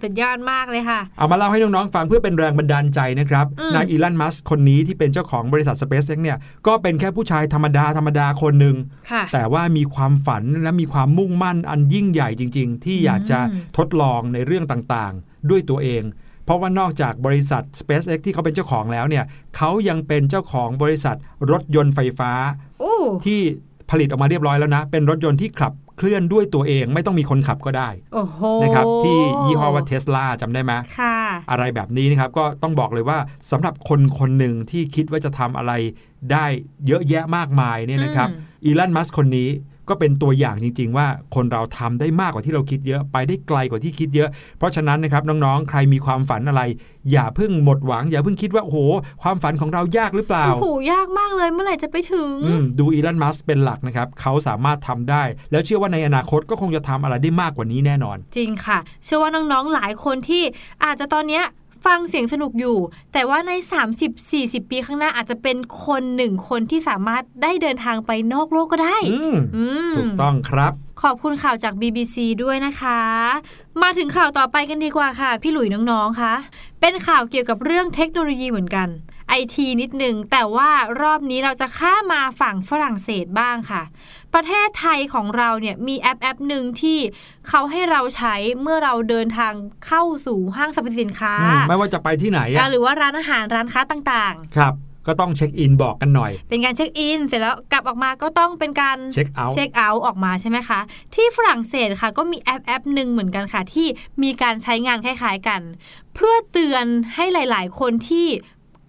[0.04, 8.76] สุดยอดมากเลยค่ะ เอามาเล่าให้น้องๆฟังเพื่อเป็นแรงบันดาลใจนะครับอืมนายอีลอนมัสก์คนนี้ที่เป็นเจ้าของบริษัท SpaceX เนี่ย ก็เป็นแค่ผู้ชายธรรมดาธรรมดาคนหนึ่ง
[9.12, 16.04] ค่ะแต่ว่ามีความฝันและมีความมุ่งมั่นอันยิ่งใหญ่จริง ๆ ที่อยากจะอืมทดลองในเรื่องต่างๆ ด้วยตัวเอง
[16.46, 19.26] เพราะว่านอกจากบริษัท SpaceX ที่เขาเป็นเจ้าของแล้วเนี่ย
[19.58, 21.16] เขายังเป็นเจ้าของบริษัท
[21.52, 22.32] รถยนต์ไฟฟ้า
[22.80, 23.42] โอ้ที่
[23.92, 31.18] ผลิตออกมาเรียบร้อยแล้วนะ เป็นรถยนต์ที่ขับ เคลื่อนด้วยตัวเองไม่ต้องมีคนขับก็ได้โอ้โหนะครับที่ยี่ห้อว่าเทสลาจำได้ไหมค่ะ
[31.52, 33.18] อะไรแบบนี้นะครับก็ต้องบอกเลยว่า
[33.52, 35.74] สำหรับคนคนหนึ่งที่คิดว่าจะทำอะไร
[36.32, 36.46] ได้
[36.88, 39.50] เยอะแยะมากมายเนี่ยนะครับอืมอีลอนมัสคนนี้
[39.90, 46.62] ก็เป็นตัวอย่างจริง ๆ ว่าคนเราทำได้มากกว่าที่เราคิดเยอะ ไปได้ไกลกว่าที่คิดเยอะ เพราะฉะนั้นนะครับน้องๆ ใครมีความฝันอะไร
[47.12, 48.80] อย่าเพิ่งหมดหวัง อย่าเพิ่งคิดว่าโอ้โห
[49.24, 60.44] ความฝันของเรายากหรือเปล่าโอ้โหยากมากเลยเมื่อไหร่จะไปถึงอืมดูอีลอนมัสเป็นหลักนะครับเขาสามารถทำได้ แล้วเชื่อว่าในอนาคตก็คงจะทำอะไรได้มากกว่านี้แน่นอน จริงค่ะ เชื่อว่าน้องๆหลายคนที่
[60.84, 61.44] อาจจะตอนเนี้ย
[61.86, 62.78] ฟังเสียงสนุกอยู่
[63.14, 63.52] แต่ว่าใน
[64.12, 73.00] 30-40 ปีข้างหน้าอาจจะเป็นคนหนึ่งคนที่สามารถได้เดินทางไปนอกโลกก็ได้อืมอืมถูกต้องครับ ขอบคุณข่าวจาก BBC ด้วยนะคะ
[73.82, 76.34] มาถึงข่าวต่อไปกันดีกว่าค่ะ พี่หลุยน้องๆคะ
[76.82, 78.88] เป็นข่าวเกี่ยวกับเรื่องเทคโนโลยีเหมือนกัน
[79.32, 80.70] ไอทีนิดหนึ่งแต่ว่า
[81.02, 83.84] รอบนี้เราจะข้ามมาฝั่งฝรั่งเศสบ้างค่ะ
[84.34, 87.00] ประเทศไทยของเราเนี่ยมีแอปแอปหนึ่งที่
[87.48, 89.54] เขาให้เราใช้เมื่อเราเดินทาง
[89.86, 94.76] เข้าสู่ห้างสรรพสินค้าอืมไม่ว่าจะไปที่ไหนอะหรือว่าร้านอาหารร้านค้าต่างครับ
[95.08, 100.80] ก็ต้องเช็คอินบอกกันหน่อยๆเป็นการเช็คอินเสร็จแล้วกลับออกมาก็ต้องเป็นการเช็คเอาท์เช็คเอาท์ออกมาใช่ไหมคะ
[101.16, 103.88] ที่ฝรั่งเศสค่ะก็มีแอปแอปหนึ่งเหมือนกันค่ะ ที่
[104.24, 105.62] มีการใช้งานคล้ายๆกัน
[106.16, 108.28] เพื่อเตือนให้หลาย ๆ คนที่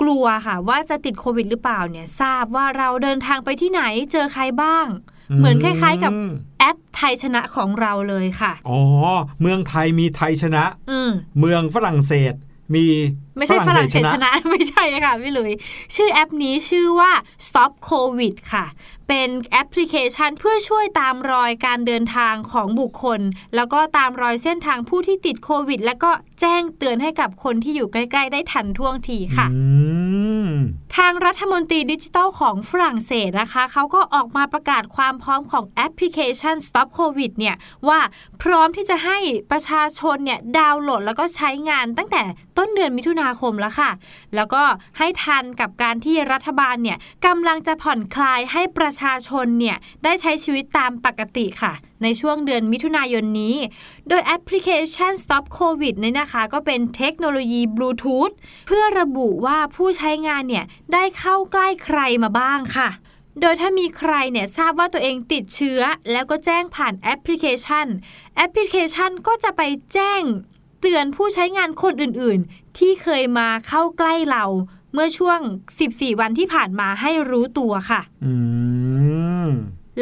[0.03, 4.87] กลัวค่ะ ว่าจะติดโควิดหรือเปล่าเนี่ยทราบว่าเราเดินทางไปที่ไหนเจอใครบ้าง
[5.38, 8.79] เหมือนคล้ายๆกับอืมแอปไทยชนะของเราเลยค่ะ อ๋อ
[9.41, 12.35] เมืองไทยมีไทยชนะอืมเมืองฝรั่งเศส
[12.75, 12.87] มี
[13.38, 15.53] ไม่ใช่ฝรั่งเศสชนะ ไม่ใช่ค่ะพี่หลุย
[15.94, 17.12] ชื่อแอปนี้ชื่อว่า
[17.46, 18.64] Stop COVID ค่ะ
[19.09, 23.20] เป็นแอปพลิเคชันเพื่อช่วยตามรอยการเดินทางของบุคคล
[23.55, 29.62] แล้วก็ตามรอยเส้นทางผู้ที่ติดโควิด แล้วก็แจ้งเตือนให้กับคนที่อยู่ใกล้ ๆ ได้ทันท่วงทีค่ะ อื
[30.02, 30.02] ม
[30.96, 37.57] ทางรัฐมนตรีดิจิทัลของฝรั่งเศสนะคะเขาก็ออกมาประกาศความพร้อมของแอปพลิเคชัน Stop COVID เนี่ย
[37.88, 38.01] ว่า
[38.42, 39.18] พร้อมที่จะให้
[39.51, 42.22] ประชาชนเนี่ยดาวน์โหลดแล้วก็ใช้งานตั้งแต่
[42.59, 43.90] ต้นเดือนมิถุนาคมแล้วค่ะ
[44.35, 44.62] แล้วก็
[44.98, 51.72] ให้ทันกับการที่รัฐบาลเนี่ยกำลังจะผ่อนคลายให้ประชาชนเนี่ยได้ใช้ชีวิตตามปกติค่ะ
[52.03, 53.57] ในช่วงเดือนมิถุนายนนี้
[54.09, 58.31] โดยแอปพลิเคชัน Stop COVID เนี่ยนะคะ ก็เป็นเทคโนโลยีบลูทูธ
[58.67, 62.88] เพื่อระบุว่าผู้ใช้งานเนี่ยได้เข้าใกล้ใครมาบ้างค่ะ
[63.41, 65.81] โดยถ้ามีใครเนี่ยทราบว่าตัวเองติดเชื้อ
[66.12, 67.87] แล้วก็แจ้งผ่านแอปพลิเคชัน
[68.37, 69.62] แอปพลิเคชันก็จะไป
[69.93, 70.23] แจ้ง
[70.81, 74.45] เตือนผู้ใช้งานคนอื่นๆ ที่เคยมาเข้าใกล้เรา
[74.93, 75.41] เมื่อช่วง
[75.81, 78.33] 14 วันที่ผ่านมาให้รู้ตัวค่ะ อื
[79.49, 79.51] ม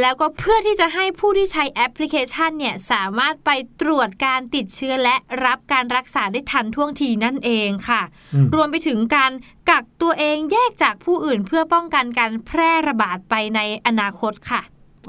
[0.00, 3.50] แล้วก็เพื่อที่จะให้ผู้ที่ใช้แอปพลิเคชันเนี่ยสามารถไป
[3.80, 8.02] ตรวจการติดเชื้อและรับการรักษาได้ทันท่วงทีนั่นเองค่ะ
[8.34, 9.32] อืมรวมไปถึงการ
[9.70, 14.62] กักตัวเองแยกจากผู้อื่นเพื่อป้องกันการแพร่ระบาดไปในอนาคตค่ะ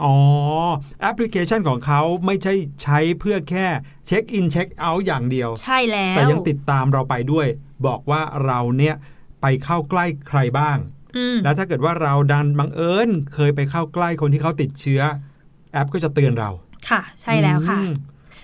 [0.04, 0.16] อ๋อ
[1.02, 3.68] แอปพลิเคชันของเขาไม่ใช่ใช้เพื่อแค่
[4.08, 7.48] เช็คอินเช็คเอาท์อย่างเดียว ใช่แล้ว แต่ยังติดตามเราไปด้วย
[7.88, 8.96] บอกว่าเราเนี่ย
[9.42, 11.01] ไปเข้าใกล้ใครบ้างอืม
[11.44, 15.02] แล้วถ้าเกิดว่าเราดันบังเอิญเคยไปเข้าใกล้คนที่เขาติดเชื้อ
[15.72, 16.50] แอปก็จะเตือนเรา
[16.90, 17.92] ค่ะ ใช่แล้วค่ะอืม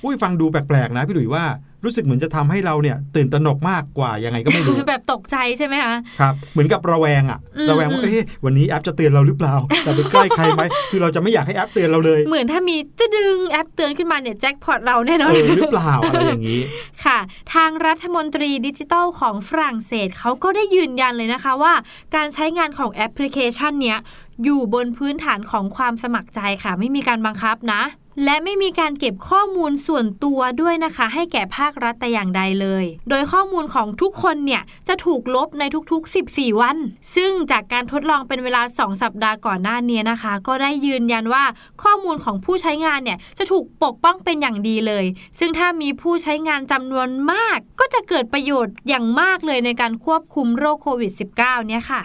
[0.03, 1.45] อุ้ยฟังดูแปลกๆนะพี่หลุยว่า
[1.84, 10.62] รู้สึกเหมือนจะทำให้เราเนี่ยตื่นตระหนกมากกว่ายังไงก็ไม่รู้แบบตกใจใช่ไหมคะครับเหมือนกับระแวงอะอืมระแวงว่าอืมเอ๊ะวันนี้แอปจะเตือนเราหรือเปล่าเราไปใกล้ใครไหม
[10.92, 16.62] คือเราจะไม่อยากให้แอปเตือนเราเลย เหมือนถ้ามีจะดึงแอปเตือนขึ้นมาเนี่ยแจ็คพอตเราแน่นอนเออหรือเปล่าอะไรอย่างนี้
[17.06, 17.20] ค่ะ
[17.54, 21.74] ทางรัฐมนตรีดิจิทัลของฝรั่งเศสเขาก็ได้ยืนยันเลยนะคะว่า
[22.16, 23.98] การใช้งานของแอปพลิเคชันเนี้ย
[24.44, 27.82] อยู่บนพื้นฐานของความสมัครใจค่ะ ไม่มีการบังคับนะ
[28.23, 36.77] และไม่มีการเก็บข้อมูลส่วนตัวด้วยนะคะ ให้แก่ภาครัฐแต่อย่างใดเลย โดยข้อมูลของทุกคนเนี่ยจะถูกลบในทุกๆ 14 วัน
[37.15, 41.43] ซึ่งจากการทดลองเป็นเวลา 2 สัปดาห์ก่อนหน้านี้นะคะ ก็ได้ยืนยันว่า
[41.84, 45.06] ข้อมูลของผู้ใช้งานเนี่ยจะถูกปกป้องเป็นอย่างดีเลย
[45.39, 52.01] ซึ่งถ้ามีผู้ใช้งานจำนวนมาก ก็จะเกิดประโยชน์อย่างมากเลยในการควบคุมโรคโควิด -19 เนี่ยค่ะ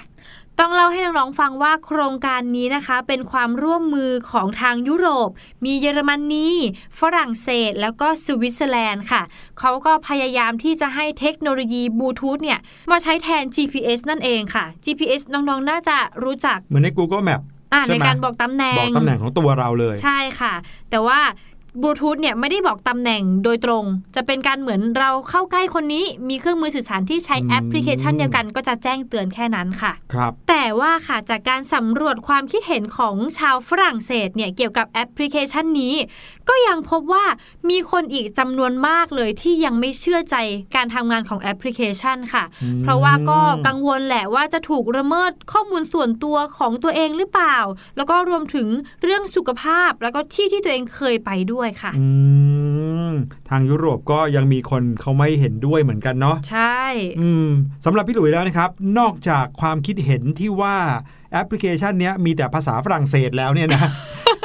[0.61, 5.29] ต้องเล่าให้น้องๆฟังว่าโครงการนี้นะคะ เป็นความร่วมมือของทางยุโรป
[5.65, 6.49] มีเยอรมนี
[7.01, 9.23] ฝรั่งเศส แล้วก็สวิตเซอร์แลนด์ค่ะ
[9.59, 12.59] เขาก็พยายามที่จะให้เทคโนโลยีบลูทูธเนี่ย
[12.91, 20.55] มาใช้แทน GPS นั่นเองค่ะ GPS น้องๆน่าจะรู้จัก เหมือนใน Google Map อ่าใช่ไหมในการบอกตำแหน่งบอกตำแหน่งของตัวเราเลย ใช่ค่ะ
[20.91, 21.21] แต่ว่า
[21.81, 23.85] บลูทูธเนี่ยไม่ได้บอกตำแหน่งโดยตรง
[24.17, 35.95] จะเป็นการเหมือนเราเข้าใกล้คนนี้มีเครื่องมือสื่อสารที่ใช้อืมแอปพลิเคชันเดียวกันก็จะแจ้งเตือนแค่นั้นค่ะ ครับ แต่ว่าค่ะจากการสำรวจความคิดเห็นของชาวฝรั่งเศสเนี่ยเกี่ยวกับแอปพลิเคชันนี้
[36.49, 37.25] ก็ยังพบว่า
[37.71, 40.37] มีคนอีกจำนวนมากเลยที่ยังไม่เชื่อใจ
[40.77, 47.57] การทำงานของแอปพลิเคชันค่ะอืมเพราะว่าก็กังวลแหละว่าจะถูกระเมิดข้อมูลส่วนตัวของตัวเองหรือเปล่า
[47.97, 48.69] แล้วก็รวมถึง
[49.03, 52.07] เรื่องสุขภาพแล้วก็ที่ที่ตัวเองเคยไปด้วยค่ะอื
[53.11, 53.12] ม
[53.48, 56.83] ทางยุโรปก็ยังมีคนเขาไม่เห็นด้วยเหมือนกันเนาะใช่
[57.20, 57.48] อืม
[57.85, 60.77] สำหรับพี่หลุยแล้วนะครับ นอกจากความคิดเห็นที่ว่า
[61.33, 63.83] แอปพลิเคชันเนี้ยมีแต่ภาษาฝรั่งเศสแล้วเนี่ยนะ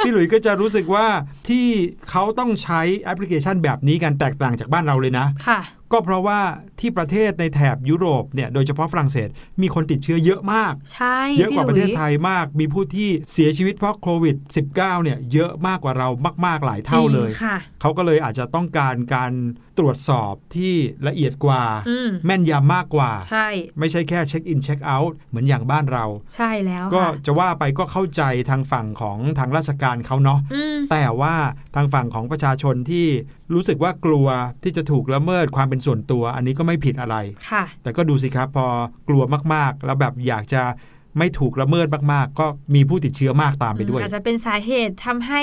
[0.04, 1.06] พี่หลุยก็จะรู้สึกว่า
[1.48, 1.66] ที่
[2.10, 5.60] เขาต้องใช้แอปพลิเคชันแบบนี้กันแตกต่างจากบ้านเราเลยนะ ค่ะ
[5.92, 6.40] ก็เพราะว่า
[6.80, 9.28] ที่ประเทศในแถบยุโรปเนี่ยโดยเฉพาะฝรั่งเศส
[9.62, 16.08] มีคนติดเชื้อเยอะมาก ใช่เยอะกว่าประเทศไทยยมาก มีผู้ที่เสียชีวิตเพราะโควิด -19 เนี่ยเยอะมากกว่าเรา
[16.46, 19.32] มาก ๆ หลายเท่าเลยจริงค่ะเขาก็เลยอาจจะต้องการการ
[19.78, 20.74] ตรวจสอบที่
[21.08, 23.46] ละเอียดกว่าอืมแม่นยำมากกว่า ใช่
[23.78, 31.34] ไม่ใช่แค่เช็คอินเช็คเอาท์เหมือนอย่างบ้านเรา ใช่แล้ว ก็ค่ะจะว่าไปก็เข้าใจทางฝั่งของทางราชการเขาเนาะอืมแต่ว่า
[31.74, 33.06] ทางฝั่งของประชาชนที่
[33.54, 34.26] รู้สึกว่ากลัว
[34.62, 37.16] ที่จะถูกละเมิดความเป็นส่วนตัว อันนี้ก็ไม่ผิดอะไร
[37.50, 38.66] ค่ะ แต่ก็ดูสิครับพอ
[39.08, 39.22] กลัว
[39.54, 40.62] มากๆ แล้วแบบอยากจะ
[41.18, 45.42] ไม่ถูกละเมิดมากๆ ก็มีผู้ติดเชื้อมากตามไปด้วยอาจจะเป็นสาเหตุทำให้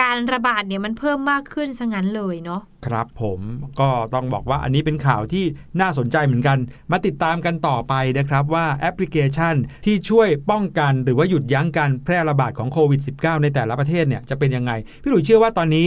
[0.00, 3.40] การระบาดเนี่ยมันเพิ่มมากขึ้นซะงั้นเลยเนาะครับผม
[3.80, 5.44] ก็ต้องบอกว่าอันนี้เป็นข่าวที่
[5.80, 6.58] น่าสนใจเหมือนกัน
[6.92, 15.86] มาติดตามกันต่อไปนะครับว่าแอปพลิเคชันที่ช่วยป้องกันหรือว่าหยุดยั้งการแพร่ระบาดของโควิด -19 ในแต่ละประเทศเนี่ยจะเป็นยังไง พี่หลุยเชื่อว่าตอนนี้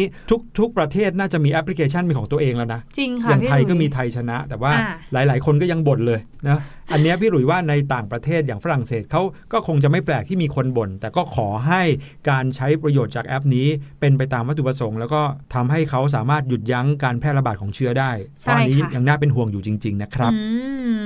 [0.59, 6.59] ทุก ๆ ประเทศน่าจะมีแอปพลิเคชันเป็นของตัวเองแล้วนะ จริงค่ะอย่างพี่ไทยเราก็มีไทยชนะ แต่ว่าอ่าหลาย ๆ คนก็ยังบ่นเลยนะ
[6.93, 9.21] อันเนี้ยพี่หลุยว่าในต่างประเทศอย่างฝรั่งเศสเขา
[9.53, 11.81] ก็คงจะไม่แปลกที่มีคนบ่นแต่ก็ขอให้
[12.29, 13.67] การใช้ประโยชน์จากแอปนี้
[13.99, 15.21] เป็นไปตามวัตถุประสงค์ แล้วก็
[15.53, 18.11] ทำให้เขาสามารถหยุดยั้งการแพร่ระบาดของเชื้อได้
[18.41, 20.41] เพราะอันนี้ยังน่าเป็นห่วงอยู่จริง ๆ นะครับอื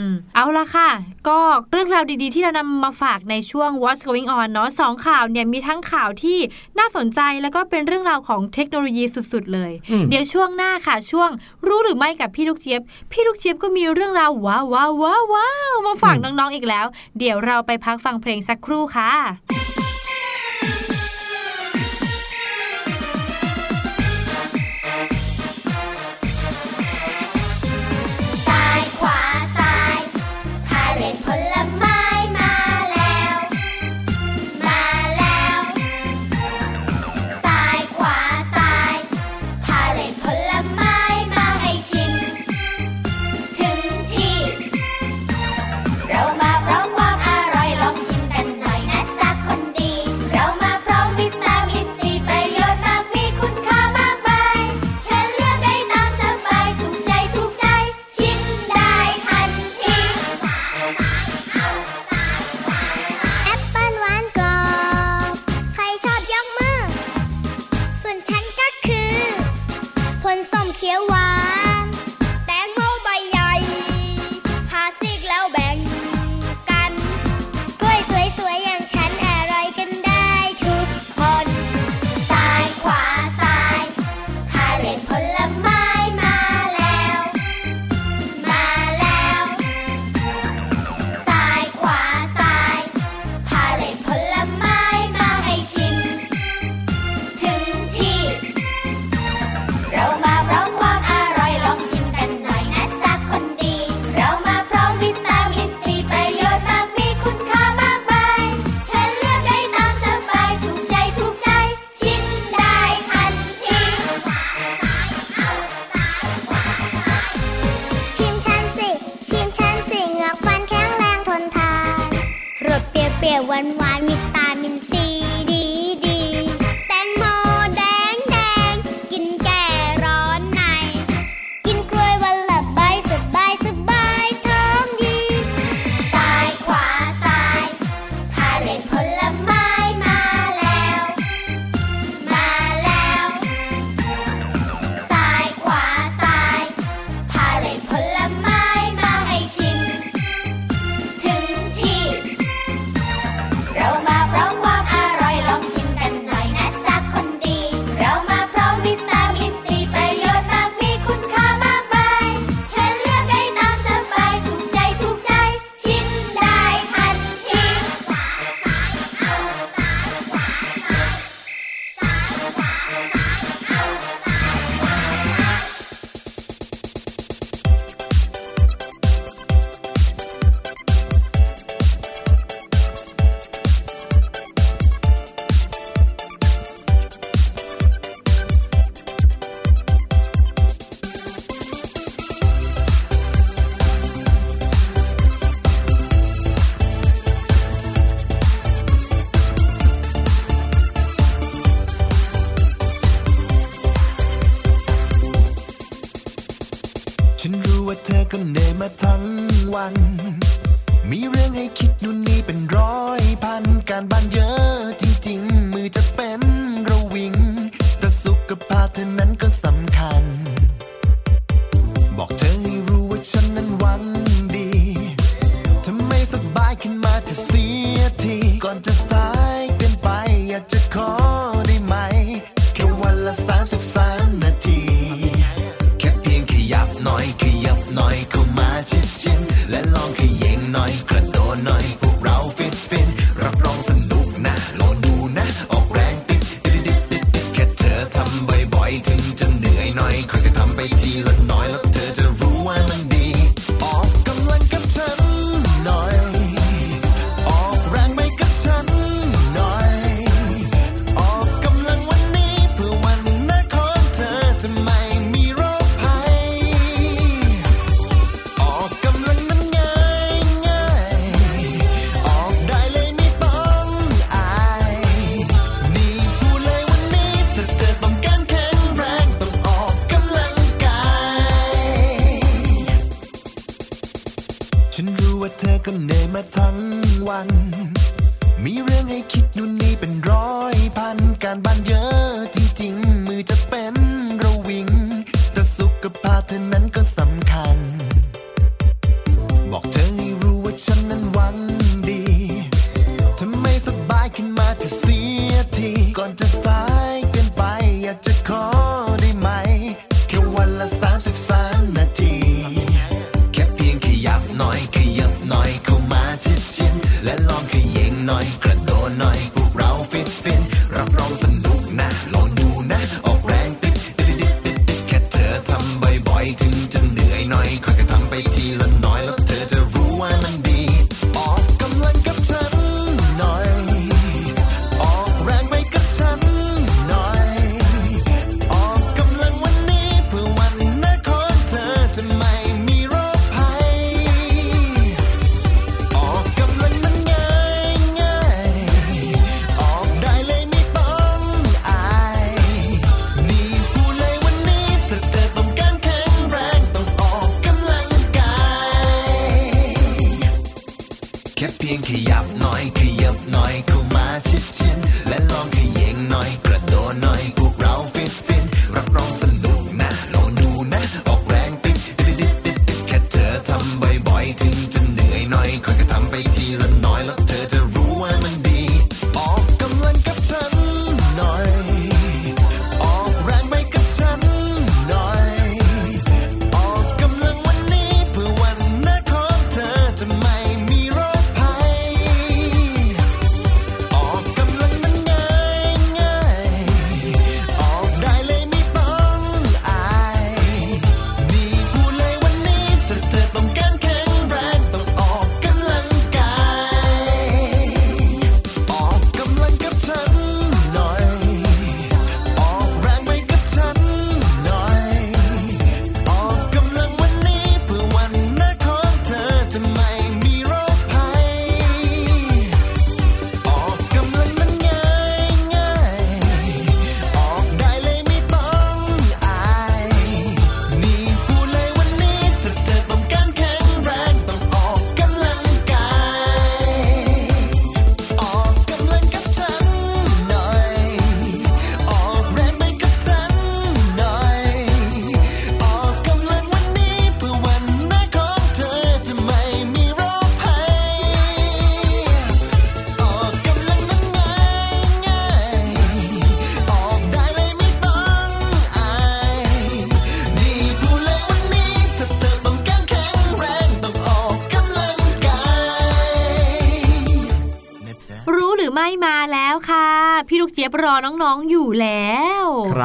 [0.05, 0.89] มเอาละค่ะ
[1.27, 1.39] ก็
[1.71, 6.37] เรื่องราวดีๆ ที่เรานำมาฝากในช่วง What's Going On เนาะสองข่าวเนี่ยมีทั้งข่าวที่
[6.79, 11.29] น่าสนใจแล้วก็เป็นเรื่องราวของเทคโนโลยีสุดๆ เลยอืมเดี๋ยวช่วงหน้าค่ะช่วง
[11.67, 12.81] รู้หรือไม่กับพี่ลูกเจี๊ยบ
[13.11, 16.85] พี่ลูกเจี๊ยบก็มีเรื่องราวว้าวว้าวว้าวว้าวมาฝากน้องๆอีกแล้ว
[17.19, 19.84] เดี๋ยวเราไปพักฟังเพลงสักครู่ค่ะ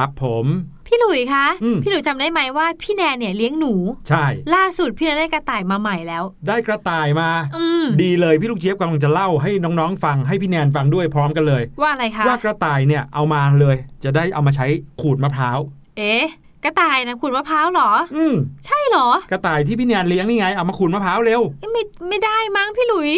[0.00, 0.46] ครับผม
[0.86, 3.74] พี่หลุยคะอืมพี่หลุยจำได้ไหมว่าพี่แนนเนี่ยเลี้ยงหนู
[4.08, 4.24] ใช่
[4.54, 14.66] ล่าสุดพี่แนนได้กระต่ายมาใหม่แล้ว ได้กระต่ายมาอืมดีเลยพี่ลูกเจี๊ยบกำลังจะเล่าให้น้องๆฟังให้พี่แนนฟังด้วยพร้อมกันเลย ว่าอะไรคะว่ากระต่ายเนี่ยเอามาเลย จะได้เอามาใช้
[15.00, 15.58] ขูดมะพร้าว
[15.98, 16.24] เอ๊ะ
[16.64, 18.34] กระต่ายนะขูดมะพร้าวเหรอ อืม
[18.66, 23.10] ใช่เหรอ กระต่ายที่พี่แนนเลี้ยงนี่ไง เอามาขูดมะพร้าวเร็วเอ๊ะไม่ไม่ได้มั้งพี่หลุย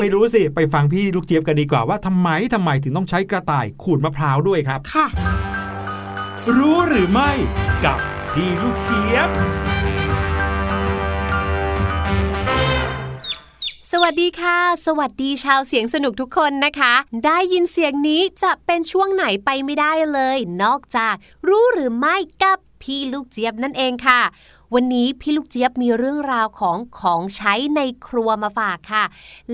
[0.00, 5.06] ไม่รู้สิ ไปฟังพี่ลูกเจี๊ยบกันดีกว่าว่าทำไมทำไมถึงต้องใช้กระต่ายขูดมะพร้าวด้วยครับ ค่ะ
[6.54, 7.30] รู้หรือไม่
[7.84, 7.98] กับ
[8.32, 9.30] พี่ลูกเจี๊ยบ
[13.92, 16.94] สวัสดีค่ะ สวัสดีชาวเสียงสนุกทุกคนนะคะ
[17.24, 21.14] ได้ยินเสียงนี้จะเป็นช่วงไหนไปไม่ได้เลย นอกจาก
[21.48, 24.20] รู้หรือไม่กับพี่ลูกเจี๊ยบนั่นเองค่ะ
[24.74, 29.04] วันนี้พี่ลูกเจี๊ยบมีเรื่องราวของของใช้ในครัวมาฝากค่ะ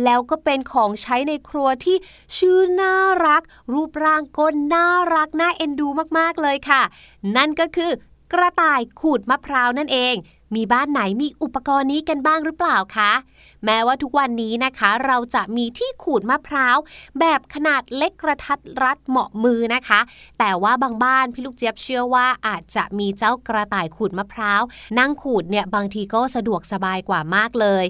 [0.04, 1.96] แล้วก็เป็นของใช้ในครัวที่
[2.36, 2.94] ชื่อน่า
[3.26, 3.42] รัก
[3.72, 5.88] รูปร่างก็น่ารักน่าเอ็นดู
[6.18, 6.82] มากๆเลยค่ะ
[7.36, 7.90] นั่นก็คือ
[8.32, 10.14] กระต่ายขูดมะพร้าวนั่นเอง
[10.54, 13.12] มีบ้านไหนมีอุปกรณ์นี้กันบ้างหรือเปล่าคะ
[13.64, 16.76] แม้ว่าทุกวันนี้นะคะ เราจะมีที่ขูดมะพร้าว
[17.20, 20.00] แบบขนาดเล็กกระทัดรัดเหมาะมือนะคะ
[20.38, 24.62] แต่ว่าบางบ้านพี่ลูกเจี๊ยบเชื่อว่าอาจจะมีเจ้ากระต่ายขูดมะพร้าว
[24.98, 27.86] นั่งขูดเนี่ยบางทีก็สะดวกสบายกว่ามากเลย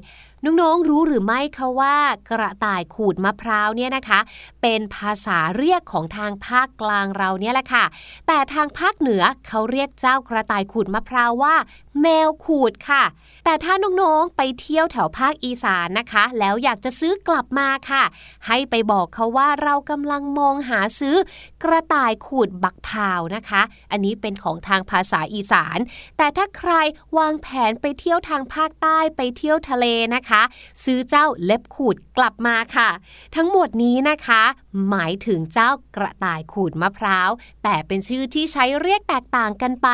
[0.46, 1.96] น้องๆ รู้หรือไม่คะว่า
[2.30, 4.20] กระต่ายขูดมะพร้าวเนี่ยนะคะ
[4.62, 7.84] เป็นภาษาเรียกของทางภาคกลางเราเนี่ยแหละค่ะ
[8.26, 11.54] แต่ทางภาคเหนือเขาเรียกเจ้ากระต่ายขูดมะพร้าวว่า
[12.00, 13.04] แมวขูดค่ะ
[13.44, 18.04] แต่ถ้าน้องๆ ไปเที่ยวแถวภาคอีสานนะคะ แล้วอยากจะซื้อกลับมาค่ะ
[18.46, 21.16] ให้ไปบอกเขาว่าเรากำลังมองหาซื้อ
[21.62, 25.78] กระต่ายขูดบักพาวนะคะ อันนี้เป็นของทางภาษาอีสาน
[26.16, 26.72] แต่ถ้าใคร
[27.18, 30.42] วางแผนไปเที่ยวทางภาคใต้ไปเที่ยวทะเลนะคะ
[30.84, 32.90] ซื้อเจ้าเล็บขูดกลับมาค่ะ
[33.36, 34.42] ทั้งหมดนี้นะคะ
[34.90, 37.30] หมายถึงเจ้ากระต่ายขูดมะพร้าว
[37.62, 39.88] แต่เป็นชื่อที่ใช้เรียกแตกต่างกันไป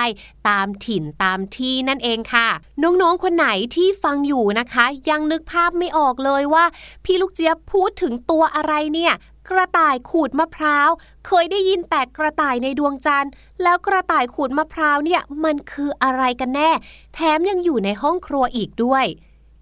[0.49, 2.49] ตามถิ่นตามที่นั่นเองค่ะ
[2.83, 6.65] น้องๆ คนไหนที่ฟังอยู่นะคะ ยังนึกภาพไม่ออกเลยว่า
[7.05, 9.13] พี่ลูกเจี๊ยบพูดถึงตัวอะไรเนี่ย
[9.49, 10.91] กระต่ายขูดมะพร้าว
[11.27, 13.33] เคยได้ยินแต่กระต่ายในดวงจันทร์
[13.63, 16.71] แล้วกระต่ายขูดมะพร้าวเนี่ยมันคืออะไรกันแน่
[17.15, 19.05] แถมยังอยู่ในห้องครัวอีกด้วย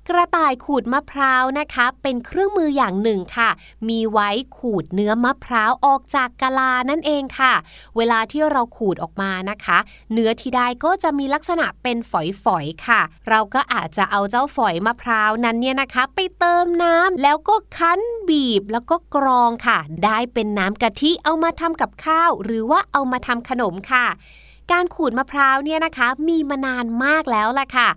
[0.08, 3.50] กระต่ายขูดมะพร้าวนะคะ เป็นเครื่องมืออย่างหนึ่งค่ะ
[3.88, 7.52] มีไว้ขูดเนื้อมะพร้าวออกจากกะลานั่นเองค่ะ
[7.96, 9.78] เวลาที่เราขูดออกมานะคะ
[10.12, 24.06] เนื้อที่ได้ก็จะมีลักษณะเป็นฝอยๆค่ะ เราก็อาจจะเอาเจ้าฝอยมะพร้าวนั้นเนี่ยนะคะ ไปเติมน้ำแล้วก็คั้นบีบแล้วก็กรองค่ะ ได้เป็นน้ำกะทิเอามาทำกับข้าว หรือว่าเอามาทำขนมค่ะ
[24.72, 27.88] การขูดมะพร้าวเนี่ยนะคะมีมานานมากแล้วล่ะค่ะ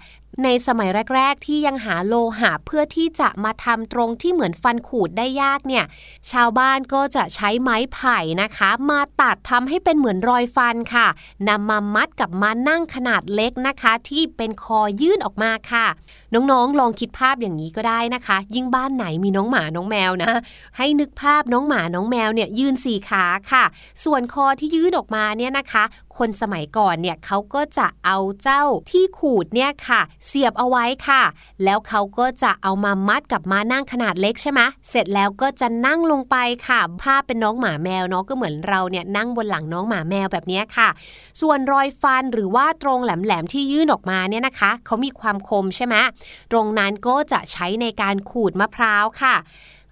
[0.43, 5.85] ในสมัยแรก ๆ ที่ยังหาโลหะเพื่อที่จะมาทำตรงที่เหมือนฟันขูดได้ยากเนี่ย
[6.31, 11.07] ชาวบ้านก็จะใช้ไม้ไผ่นะคะ มาตัดทำให้เป็นเหมือนรอยฟันค่ะ
[11.49, 15.87] นำมามัดกับมานั่งขนาดเล็กนะคะ ที่เป็นคอยื่นออกมาค่ะ
[16.33, 20.31] น้องๆ ลองคิดภาพอย่างนี้ก็ได้นะคะ ยิ่งบ้านไหนมีน้องหมาน้องแมวนะ
[20.77, 23.63] ให้นึกภาพน้องหมาน้องแมวเนี่ยยืนสี่ขาค่ะ
[24.03, 25.83] ส่วนคอที่ยื่นออกมาเนี่ยนะคะ
[26.17, 31.23] คนสมัยก่อนเนี่ยเขาก็จะเอาเจ้าที่ขูดเนี่ยค่ะ เสียบเอาไว้ค่ะ
[31.63, 36.35] แล้วเขาก็จะเอามามัดกับม้านั่งขนาดเล็กใช่ไหมเสร็จแล้วก็จะนั่งลงไป
[36.67, 40.89] ค่ะภาพเป็นน้องหมาแมวเนาะก็เหมือนเราเนี่ยนั่งบนหลังน้องหมาแมวแบบนี้ค่ะ
[41.41, 45.95] ส่วนรอยฟันหรือว่าตรงแหลมๆที่ยื่นออกมาเนี่ยนะคะ เขามีความคมใช่ไหม
[46.51, 49.35] ตรงนั้นก็จะใช้ในการขูดมะพร้าวค่ะ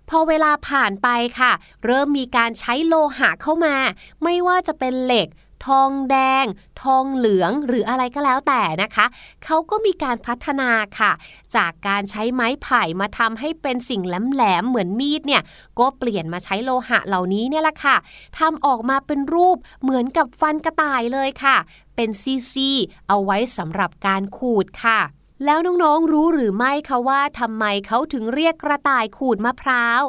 [0.10, 1.08] พอเวลาผ่านไป
[1.40, 1.52] ค่ะ
[1.86, 3.76] เริ่มมีการใช้โลหะเข้ามา
[4.24, 5.30] ไม่ว่าจะเป็นเหล็ก
[5.68, 6.46] ทองแดง
[6.84, 9.06] ทองเหลืองหรืออะไรก็แล้วแต่นะคะ
[9.44, 10.70] เขาก็มีการพัฒนา
[11.00, 11.12] ค่ะ
[11.56, 15.44] จากการใช้ไม้ไผ่มาทำให้เป็นสิ่งแหลมๆเหมือนมีดเนี่ย
[15.80, 17.96] ก็เปลี่ยนมาใช้โลหะเหล่านี้เนี่ยแหละค่ะ
[18.40, 21.58] ทำออกมาเป็นรูปเหมือนกับฟันกระต่ายเลยค่ะ
[21.96, 22.10] เป็น
[22.52, 25.00] ซี่ๆเอาไว้สำหรับการขูดค่ะ
[25.46, 30.02] แล้วน้องๆรู้หรือไม่คะว่าทำไมเขาถึงเรียกกระต่ายขูดมะพร้าว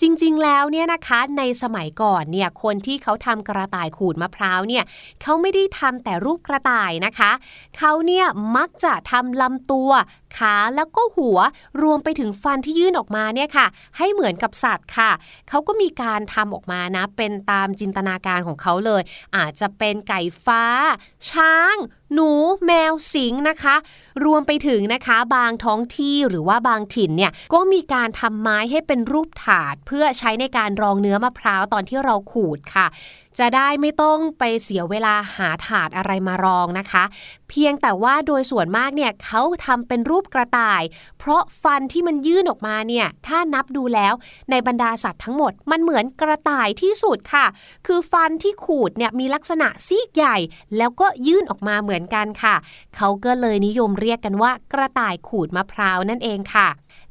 [0.00, 4.84] จริงๆ แล้วเนี่ยนะคะในสมัยก่อนเนี่ยคนที่เขาทำกระต่ายขูดมะพร้าวเนี่ย
[5.22, 7.30] เขาไม่ได้ทำแต่รูปกระต่ายนะคะ
[7.78, 9.90] เขาเนี่ยมักจะทำลำตัว
[10.38, 11.38] ขาแล้วก็หัว
[11.82, 13.66] รวมไปถึงฟันที่ยื่นออกมาเนี่ยค่ะ
[13.98, 15.10] ให้เหมือนกับสัตว์ค่ะ
[15.48, 19.02] เขาก็มีการทำออกมานะ เป็นตามจินตนาการของเขาเลย
[19.36, 20.64] อาจจะเป็นไก่ฟ้า
[21.30, 21.76] ช้าง
[22.14, 22.30] หนู
[22.66, 23.76] แมวสิงนะคะ
[24.24, 32.86] รวมไปถึงนะคะบางท้องที่หรือว่าบางถิ่นเนี่ยก็มีการทำไม้ให้เป็นรูปถาด เพื่อใช้ในการรองเนื้อมะพร้าวตอนที่เราขูดค่ะ
[33.38, 37.04] จะได้ไม่ต้องไปเสียเวลาหาถาดอะไรมารองนะคะ
[37.48, 40.82] เพียงแต่ว่าโดยส่วนมากเนี่ยเขาทำเป็นรูปกระต่าย
[41.18, 44.14] เพราะฟันที่มันยื่นออกมาเนี่ยถ้านับดูแล้ว
[44.50, 47.46] ในบรรดาสัตว์ทั้งหมด มันเหมือนกระต่ายที่สุดค่ะ
[47.86, 50.36] คือฟันที่ขูดเนี่ยมีลักษณะซีกใหญ่
[50.76, 52.54] แล้วก็ยื่นออกมาเหมือนกันค่ะ
[52.96, 56.68] เขาก็เลยนิยมเรียกกันว่ากระต่ายขูดมะพร้าวนั่นเองค่ะ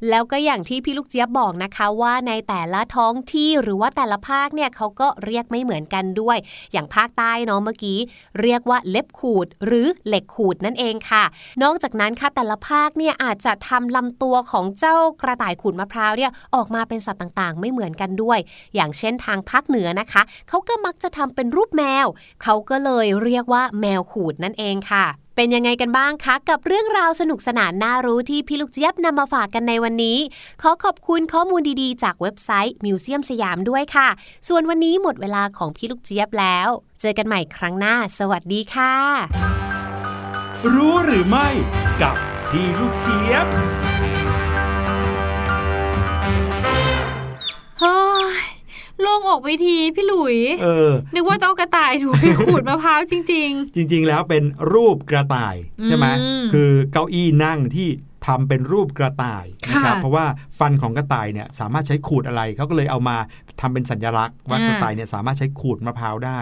[0.10, 6.38] แล้วก็อย่างที่พี่ลูกเจี๊ยบบอกนะคะว่าในแต่ละท้องที่หรือว่าแต่ละภาคเนี่ยเขาก็เรียกไม่เหมือนกันด้วย
[6.72, 8.00] อย่างภาคใต้เนาะเมื่อกี้
[8.42, 11.24] เรียกว่าเล็บขูดหรือเหล็กขูดนั่นเองค่ะ
[11.64, 18.40] นอกจากนั้นค่ะแต่ละภาคเนี่ยอาจจะทำลำตัวของเจ้ากระต่ายขูดมะพร้าวเนี่ยออกมาเป็นสัตว์ต่างๆ ไม่เหมือนกันด้วย
[18.76, 22.08] อย่างเช่นทางภาคเหนือนะคะเขาก็มักจะทำเป็นรูปแมว
[22.44, 25.06] เขาก็เลยเรียกว่าแมวขูดนั่นเองค่ะ
[25.42, 30.18] เป็นยังไงกันบ้างคะ กับเรื่องราวสนุกสนานน่ารู้ที่พี่ลูกเจี๊ยบนำมาฝากกันในวันนี้
[30.62, 34.08] ขอขอบคุณข้อมูลดีๆ จากเว็บไซต์มิวเซียมสยามด้วยค่ะ
[34.48, 36.70] ส่วนวันนี้หมดเวลาของพี่ลูกเจี๊ยบแล้ว
[37.02, 38.96] เจอกันใหม่ครั้งหน้า สวัสดีค่ะ
[40.74, 41.48] รู้หรือไม่
[42.02, 42.16] กับ
[42.50, 43.48] พี่ลูกเจี๊ยบ
[47.80, 48.00] เฮ้
[48.40, 48.51] ย
[49.02, 53.34] โล่งออกไปทีพี่หลุย เออ นึกว่าต้องเอากระต่ายถูไปขูดมะพร้าวจริงจ
[53.94, 54.44] ริง ๆ แล้วเป็น
[54.74, 55.56] รูปกระต่าย
[55.88, 57.88] ใช่ไหมอืมคือเก้าอี้นั่งที่
[58.28, 60.26] ทำเป็นรูปกระต่ายนะครับค่ะเพราะว่า
[60.60, 63.18] ฟันของกระต่ายเนี่ยสามารถใช้ขูดอะไรเขาก็เลยเอามา
[63.62, 66.42] ทำเป็นสัญลักษณ์ว่าอ่ากระต่ายเนี่ยสามารถใช้ขูดมะพร้าวได้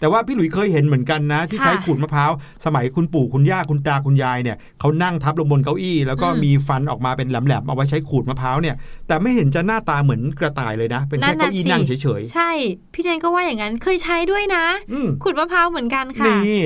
[0.00, 2.30] แต่ว่าพี่หลุยเคยเห็นเหมือนกันนะ ที่ค่ะใช้ขูดมะพร้าว
[2.64, 8.76] สมัยคุณปู่คุณย่าคุณตาคุณยายเนี่ยเขานั่งทับลงบนเก้าอี้ แล้วก็อืมมีฟันออกมาเป็นแหลมๆเอาไว้ใช้ขูดมะพร้าวเนี่ย
[9.08, 12.50] แต่ไม่เห็นจะหน้าตาเหมือนกระต่ายเลยนะ เป็นแค่เก้าอี้นั่งเฉยๆใช่
[12.94, 16.60] พี่แดนก็ว่าอย่างนั้นเคยใช้ด้วยนะๆอืมขูดมะพร้าวเหมือนกันค่ะนี่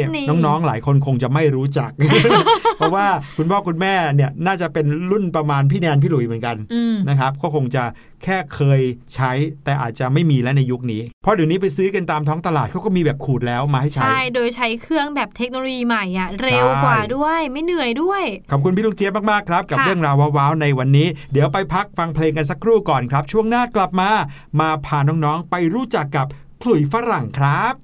[0.47, 1.91] น้องๆหลายคนคงจะไม่รู้จัก
[2.77, 3.07] เพราะว่า
[3.37, 7.85] คุณพ่อคุณแม่เนี่ยน่าจะเป็นรุ่นประมาณพี่แนนพี่หลุยเหมือนกันอืมนะครับก็คงจะ
[8.25, 8.81] แค่เคย
[9.15, 9.33] ใช้
[9.65, 24.11] แต่อาจจะไม่มีแล้วในยุคนี้ เพราะเดี๋ยวนี้ไปซื้อกันตามท้องตลาดเขาก็มีแบบขูดแล้วมาให้ใช้ ใช่ โดยใช้เครื่องแบบเทคโนโลยีใหม่อะเร็วกว่าด้วย ไม่เหนื่อยด้วย ขอบคุณพี่ลูกเจี๊ยบมากๆครับ กับค่ะเรื่องราวว้าวๆในวันนี้ เดี๋ยวไปพักฟังเพลงกันสักครู่ก่อนครับ ช่วงหน้ากลับมา
[24.61, 26.27] มาพาน้องๆไปรู้จักกับ
[26.63, 27.84] ขลุ่ยฝรั่งครับ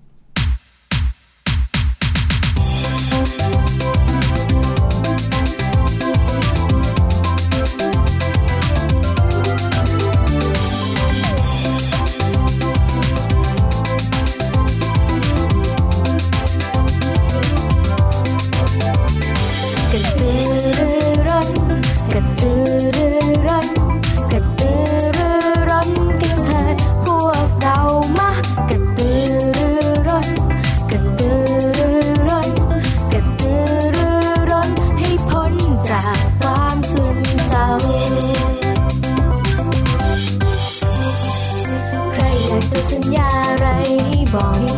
[44.34, 44.69] บ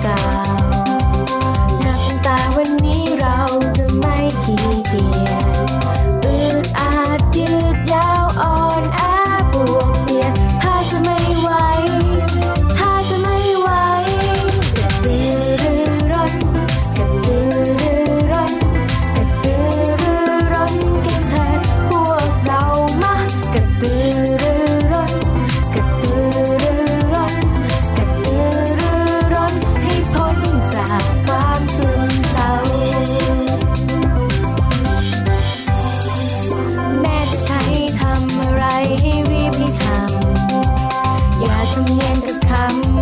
[42.63, 43.02] ย็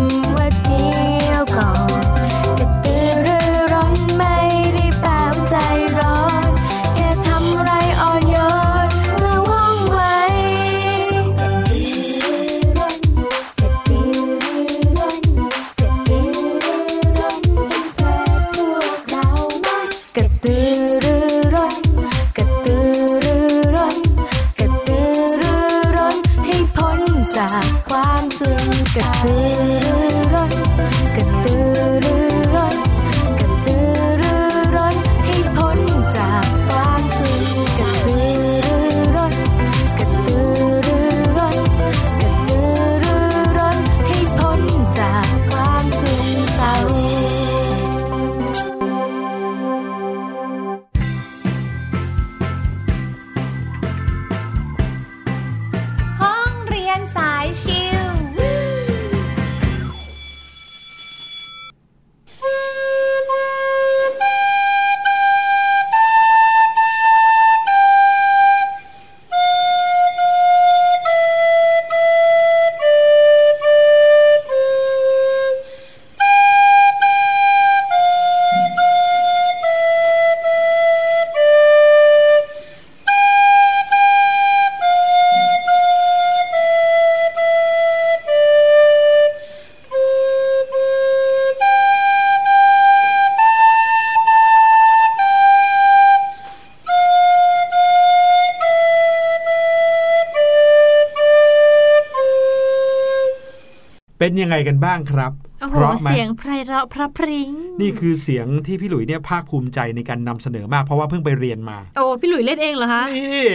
[104.23, 107.51] เป็นยังไงกันบ้างครับโอ้โหเพราะไหมเสียงไพเราะพระพริ้ง
[107.81, 113.49] นี่คือเสียงที่พี่หลุยเนี่ยภาคภูมิใจในการนำเสนอมากเพราะว่าเพิ่งไปเรียนมา โอ้พี่หลุยเล่นเองเหรอคะนี่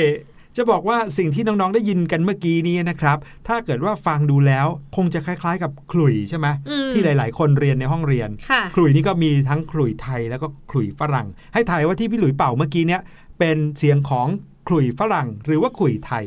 [0.57, 13.03] จะบอกว่าสิ่งที่น้อง ๆ ได้ยินกันเมื่อกี้นี้นะครับ ถ้าเกิดว่าฟังดูแล้วคงจะคล้าย ๆ กับขลุ่ยใช่ไหมอืมที่หลาย ๆ คนเรียนในห้องเรียนค่ะขลุ่ยนี่ก็มีทั้งขลุ่ยไทยแล้วก็ขลุ่ยฝรั่ง ให้ถ่ายว่าที่พี่หลุยเป่าเมื่อกี้เนี่ย
[13.39, 14.29] เป็นเสียงของ
[14.69, 16.25] ขลุ่ยฝรั่ง หรือว่าขลุ่ยไทย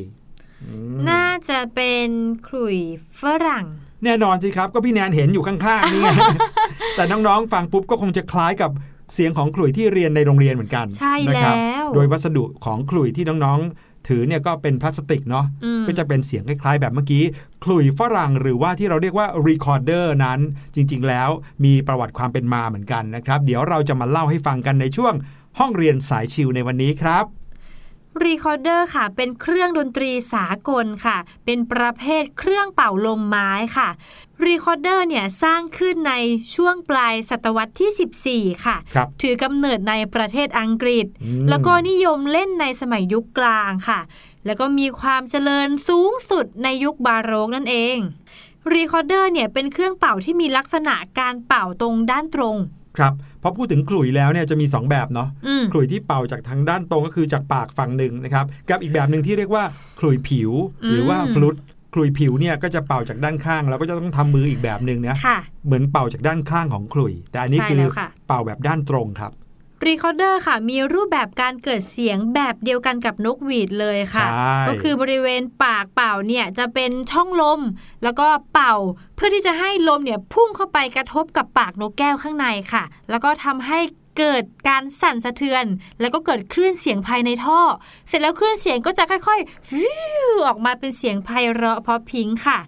[0.63, 2.09] อืมน่าจะเป็น
[2.47, 2.77] ขลุ่ย
[3.21, 3.65] ฝรั่ง
[4.03, 6.09] แน่นอนสิครับ ก็พี่แนนเห็นอยู่ข้างๆนี่ไง
[6.95, 8.71] แต่น้องๆฟังปุ๊บก็คงจะคล้ายกับ
[9.13, 17.23] เสียงของขลุ่ยที่เรียนในโรงเรียนเหมือนกันใช่นะครับแล้วโดยวัสดุของขลุ่ยที่น้องๆ ถือเนี่ยก็เป็นพลาสติกเนาะอืมก็จะเป็นเสียงคล้ายๆ แบบเมื่อกี้
[17.63, 20.39] ขลุ่ยฝรั่งหรือว่าที่เราเรียกว่า recorder นั้น
[20.75, 21.29] จริง ๆ แล้ว
[21.65, 25.13] มีประวัติความเป็นมาเหมือนกันนะครับ เดี๋ยวเราจะมาเล่าให้ฟังกันในช่วง
[25.59, 27.25] ห้องเรียนสายชิวในวันนี้ครับ
[28.25, 33.89] รีคอร์เดอร์ค่ะ เป็นเครื่องดนตรีสากลค่ะ เป็นประเภทเครื่องเป่าลมไม้ค่ะ
[34.45, 36.13] รีคอร์เดอร์เนี่ยสร้างขึ้นใน
[36.55, 43.99] ช่วงปลายศตวรรษที่ 14 ค่ะครับถือกำเนิดในประเทศอังกฤษอืมแล้วก็นิยมเล่นในสมัยยุคกลางค่ะ
[44.45, 47.97] แล้วก็มีความเจริญสูงสุดในยุคบาโรกนั่นเอง
[48.73, 52.55] รีคอร์เดอร์เนี่ยเป็นเครื่องเป่าที่มีลักษณะการเป่าตรงด้านตรง
[52.97, 53.13] ครับ
[53.43, 59.63] พอพูดถึงขลุ่ยแล้วเนี่ยจะมี 2 แบบเนาะอืมขลุ่ยที่เป่าจากทางด้านตรงก็คือจากปากฝั่งหนึ่งนะครับกับอีกแบบหนึ่งที่เรียกว่า
[59.99, 60.51] ขลุ่ยผิว
[60.89, 61.55] หรือว่าอืมฟลุต
[61.93, 69.31] ขลุ่ยผิวเนี่ยก็จะเป่าจากด้านข้างเราก็จะต้องทำมืออีกแบบหนึ่งนะค่ะเหมือนเป่าจากด้านข้างของขลุ่ยแต่อันนี้ใช่คือแล้วค่ะเป่าแบบด้านตรงครับ
[69.87, 77.59] รีคอร์เดอร์ค่ะ มีรูปแบบการเกิดเสียงแบบเดียวกันกับนกหวีดเลยค่ะใช่ก็คือบริเวณปากเป่าเนี่ยจะเป็นช่องลม
[78.03, 78.75] แล้วก็เป่า
[79.15, 83.79] เพื่อที่จะให้ลมเนี่ยพุ่งเข้าไปกระทบกับปากนกแก้วข้างในค่ะ แล้วก็ทำให้
[84.17, 85.65] เกิดการสั่นสะเทือน
[85.99, 87.61] แล้วก็เกิดคลื่นเสียงภายในท่อ
[88.07, 89.87] เสร็จแล้วคลื่นเสียงก็จะค่อยๆฟิ้
[90.27, 92.59] วออกมาเป็นเสียงไพเราะเพราะพริ้งค่ะ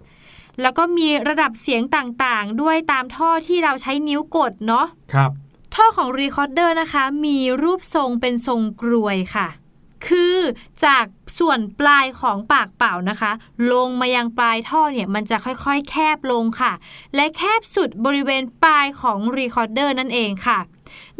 [0.60, 5.30] แล้วก็มีระดับเสียงต่างๆ ด้วยตามท่อที่เราใช้นิ้วกดเนาะครับ
[5.74, 9.48] ท่อของรีคอร์เดอร์นะคะ มีรูปทรงเป็นทรงกรวยค่ะ
[10.06, 10.38] คือ
[10.84, 11.04] จาก
[11.38, 13.32] ส่วนปลายของปากเป่านะคะ
[13.72, 16.72] ลงมายังปลายท่อเนี่ย มันจะค่อยๆ แคบลงค่ะ
[17.14, 20.58] และแคบสุดบริเวณปลายของรีคอร์เดอร์นั่นเองค่ะ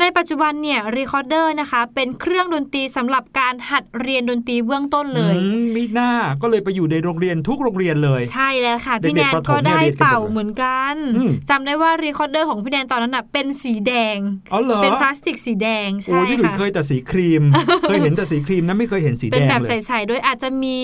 [0.01, 6.11] ในปัจจุบันเนี่ย Recorder นะคะ เป็นเครื่องดนตรีสำหรับการหัดเรียนดนตรีเบื้องต้นเลยอืมมิหน้า
[6.43, 14.19] ก็เลยไปอยู่ในโรงเรียนทุกโรงเรียนเลย ใช่แล้วค่ะเด็กๆพี่แนนประถมก็เนี่ยได้เรียนกันหมดเป่าเลยเหมือนกันอืมจำได้ว่า Recorder ของพี่แนนตอนนั้นน่ะเป็นสีแดง
[14.53, 17.43] อ๋อเหรอเป็นพลาสติกสีแดงโอ้ใช่พี่หลุยค่ะเคยแต่สีครีม
[17.89, 20.79] เคยเห็นแต่สีครีมนะไม่เคยเห็นสีเป็แดนงแบบเลยใสๆด้วยอาจจะมี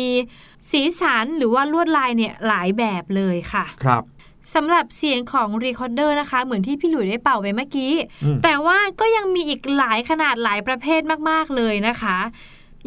[0.71, 4.03] สีสันหรือว่าลวดลายเนี่ยหลายแบบเลยค่ะ ครับ
[4.55, 7.95] สำหรับเสียงของ Recorder นะคะ เหมือนที่พี่หลุยได้เป่าไปเมื่อกี้
[8.25, 12.19] อืมแต่ว่าก็ยังมีอีกหลายขนาดหลายประเภทมาก ๆ เลยนะคะ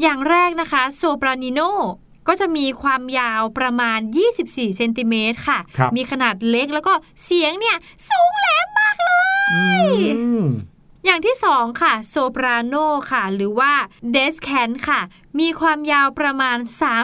[0.01, 1.59] อย่างแรกนะคะโซปรานิโน
[2.27, 3.99] ก็จะมีความยาวประมาณ
[4.37, 6.93] 24 เซนติเมตรค่ะครับมีขนาดเล็กแล้วก็
[7.23, 7.77] เสียงเนี่ย
[8.09, 9.11] สูงแหลมมากเล
[9.95, 10.43] ยอืม
[11.05, 12.75] อย่างที่สองค่ะโซปราโน
[13.11, 13.73] ค่ะ หรือว่า
[14.11, 15.01] เดสแคนค่ะ
[15.39, 16.57] มีความยาวประมาณ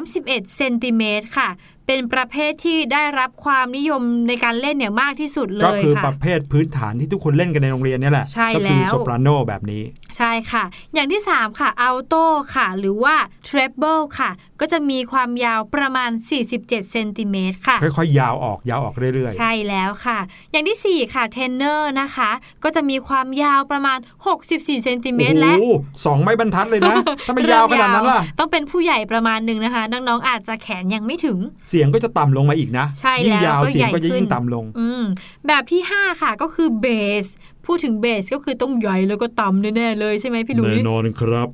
[0.03, 1.49] 31 เซนติเมตรค่ะ
[1.88, 9.83] เป็นประเภทที่ได้รับความนิยมในการเล่นเนี่ยมากที่สุดเลก็ยคือปค่ะระเภทพื้นฐานที่ทุกคนเล่นกันในโรงเรียนเนี่ยแหละใช่ก็คือแล้วโซปราโนแบบนี้
[10.17, 10.63] ใช่ค่ะ
[10.93, 12.15] อย่างที่ 3 ค่ะอัลโต
[12.55, 13.15] ค่ะ หรือว่า
[13.47, 14.29] ทร b เบิลค่ะ
[14.61, 20.19] ก็จะมีความยาวประมาณ 47เซนติเมตรค่ะ ค่อยๆ ยาวออกยาวออกเรื่อยใช่แล้วค่ะ
[20.51, 22.29] อย่างที่ 4 ค่ะเทนเนอร์นะคะ
[22.63, 23.97] ก็จะมีความยาวประมาณ
[24.38, 25.67] 64เซนติเมตรและโอ้โห
[26.05, 26.95] สองไม้บรรทัดเลยนะ
[27.27, 31.38] ถ้าไม่ยาวขนาดนั้นล่ะต้องเป็นผู้ใหญ่ประมาณหนึ่งนะคะน้องๆอาจจะแขนยังไม่ถึง
[31.69, 35.03] เสียงก็จะต่ำลงมาอีกนะใช่ยิ่งแล้วยาวก็เสียงก็จะใหญ่ขึ้นยิ่งต่ำลง อืม
[35.47, 36.88] แบบที่ 5 ค่ะก็คือเบ
[37.23, 37.25] ส
[37.65, 41.47] พูดถึงเบสก็คือต้องใหญ่แล้วก็ต่ำแน่ๆเลยใช่ไหมพี่หลุยแน่นอนครับ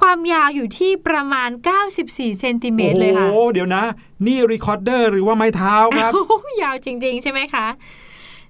[0.00, 1.48] ความยาวอยู่ที่ประมาณ
[1.94, 3.82] 94 เซนติเมตรเลยค่ะ โอ้โหเดี๋ยวนะ
[4.26, 7.66] นี่รีคอร์เดอร์หรือว่าไม้เท้าครับโอ้โหยาวจริง ๆ ใช่ไหมคะ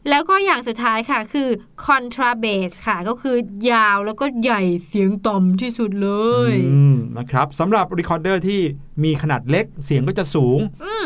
[0.09, 1.48] แล้วก็อย่างสุดท้ายค่ะคือ
[1.84, 3.36] contrabass ค่ะก็คือ
[3.70, 6.11] ยาวแล้วก็ใหญ่เสียงต่ำที่สุดเล
[6.50, 8.61] ยอืมนะครับสำหรับรีคอร์เดอร์ที่
[9.05, 10.59] มีขนาดเล็กเสียงก็จะสูง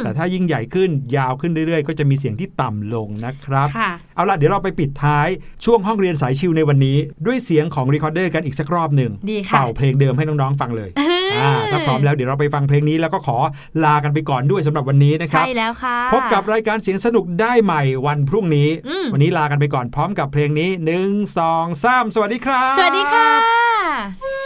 [0.05, 5.29] แต่ถ้ายิ่งใหญ่ขึ้นยาวขึ้นเรื่อยๆ ก็จะมีเสียงที่ต่ำลงนะครับค่ะ เอาล่ะเดี๋ยวเราไปปิดท้าย
[5.64, 13.37] ช่วงห้องเรียนสายชิวในวันนี้ ด้วยเสียงของรีคอร์เดอร์กันอีกสักรอบหนึ่งดีค่ะเป่าเพลงเดิมให้น้องๆฟังเลยเอ้ยอ่าถ้าพร้อมแล้วเดี๋ยวเราไปฟังเพลงนี้แล้วก็ขอ
[13.85, 24.38] ลากันไปก่อนด้วยสำหรับวันนี้นะครับใช่แล้วค่ะพบกับรายการเสียงสนุกได้ใหม่วันพรุ่งนี้อืมวันนี้ลากันไปก่อนพร้อมกับเพลงนี้หนึ่งสองสามสวัสดีครับ สวัสดีค่ะ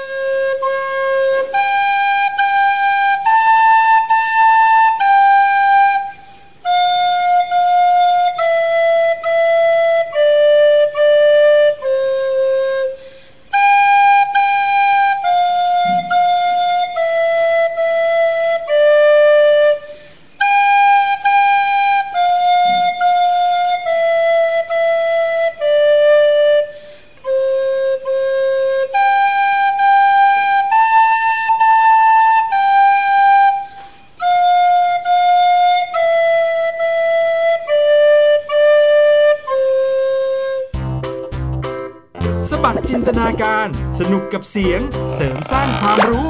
[44.03, 44.81] สนุกกับเสียง
[45.15, 46.29] เสริมสร้างความรู้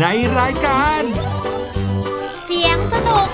[0.00, 0.06] ใน
[0.38, 1.02] รายการ
[2.46, 3.28] เสียงสนุก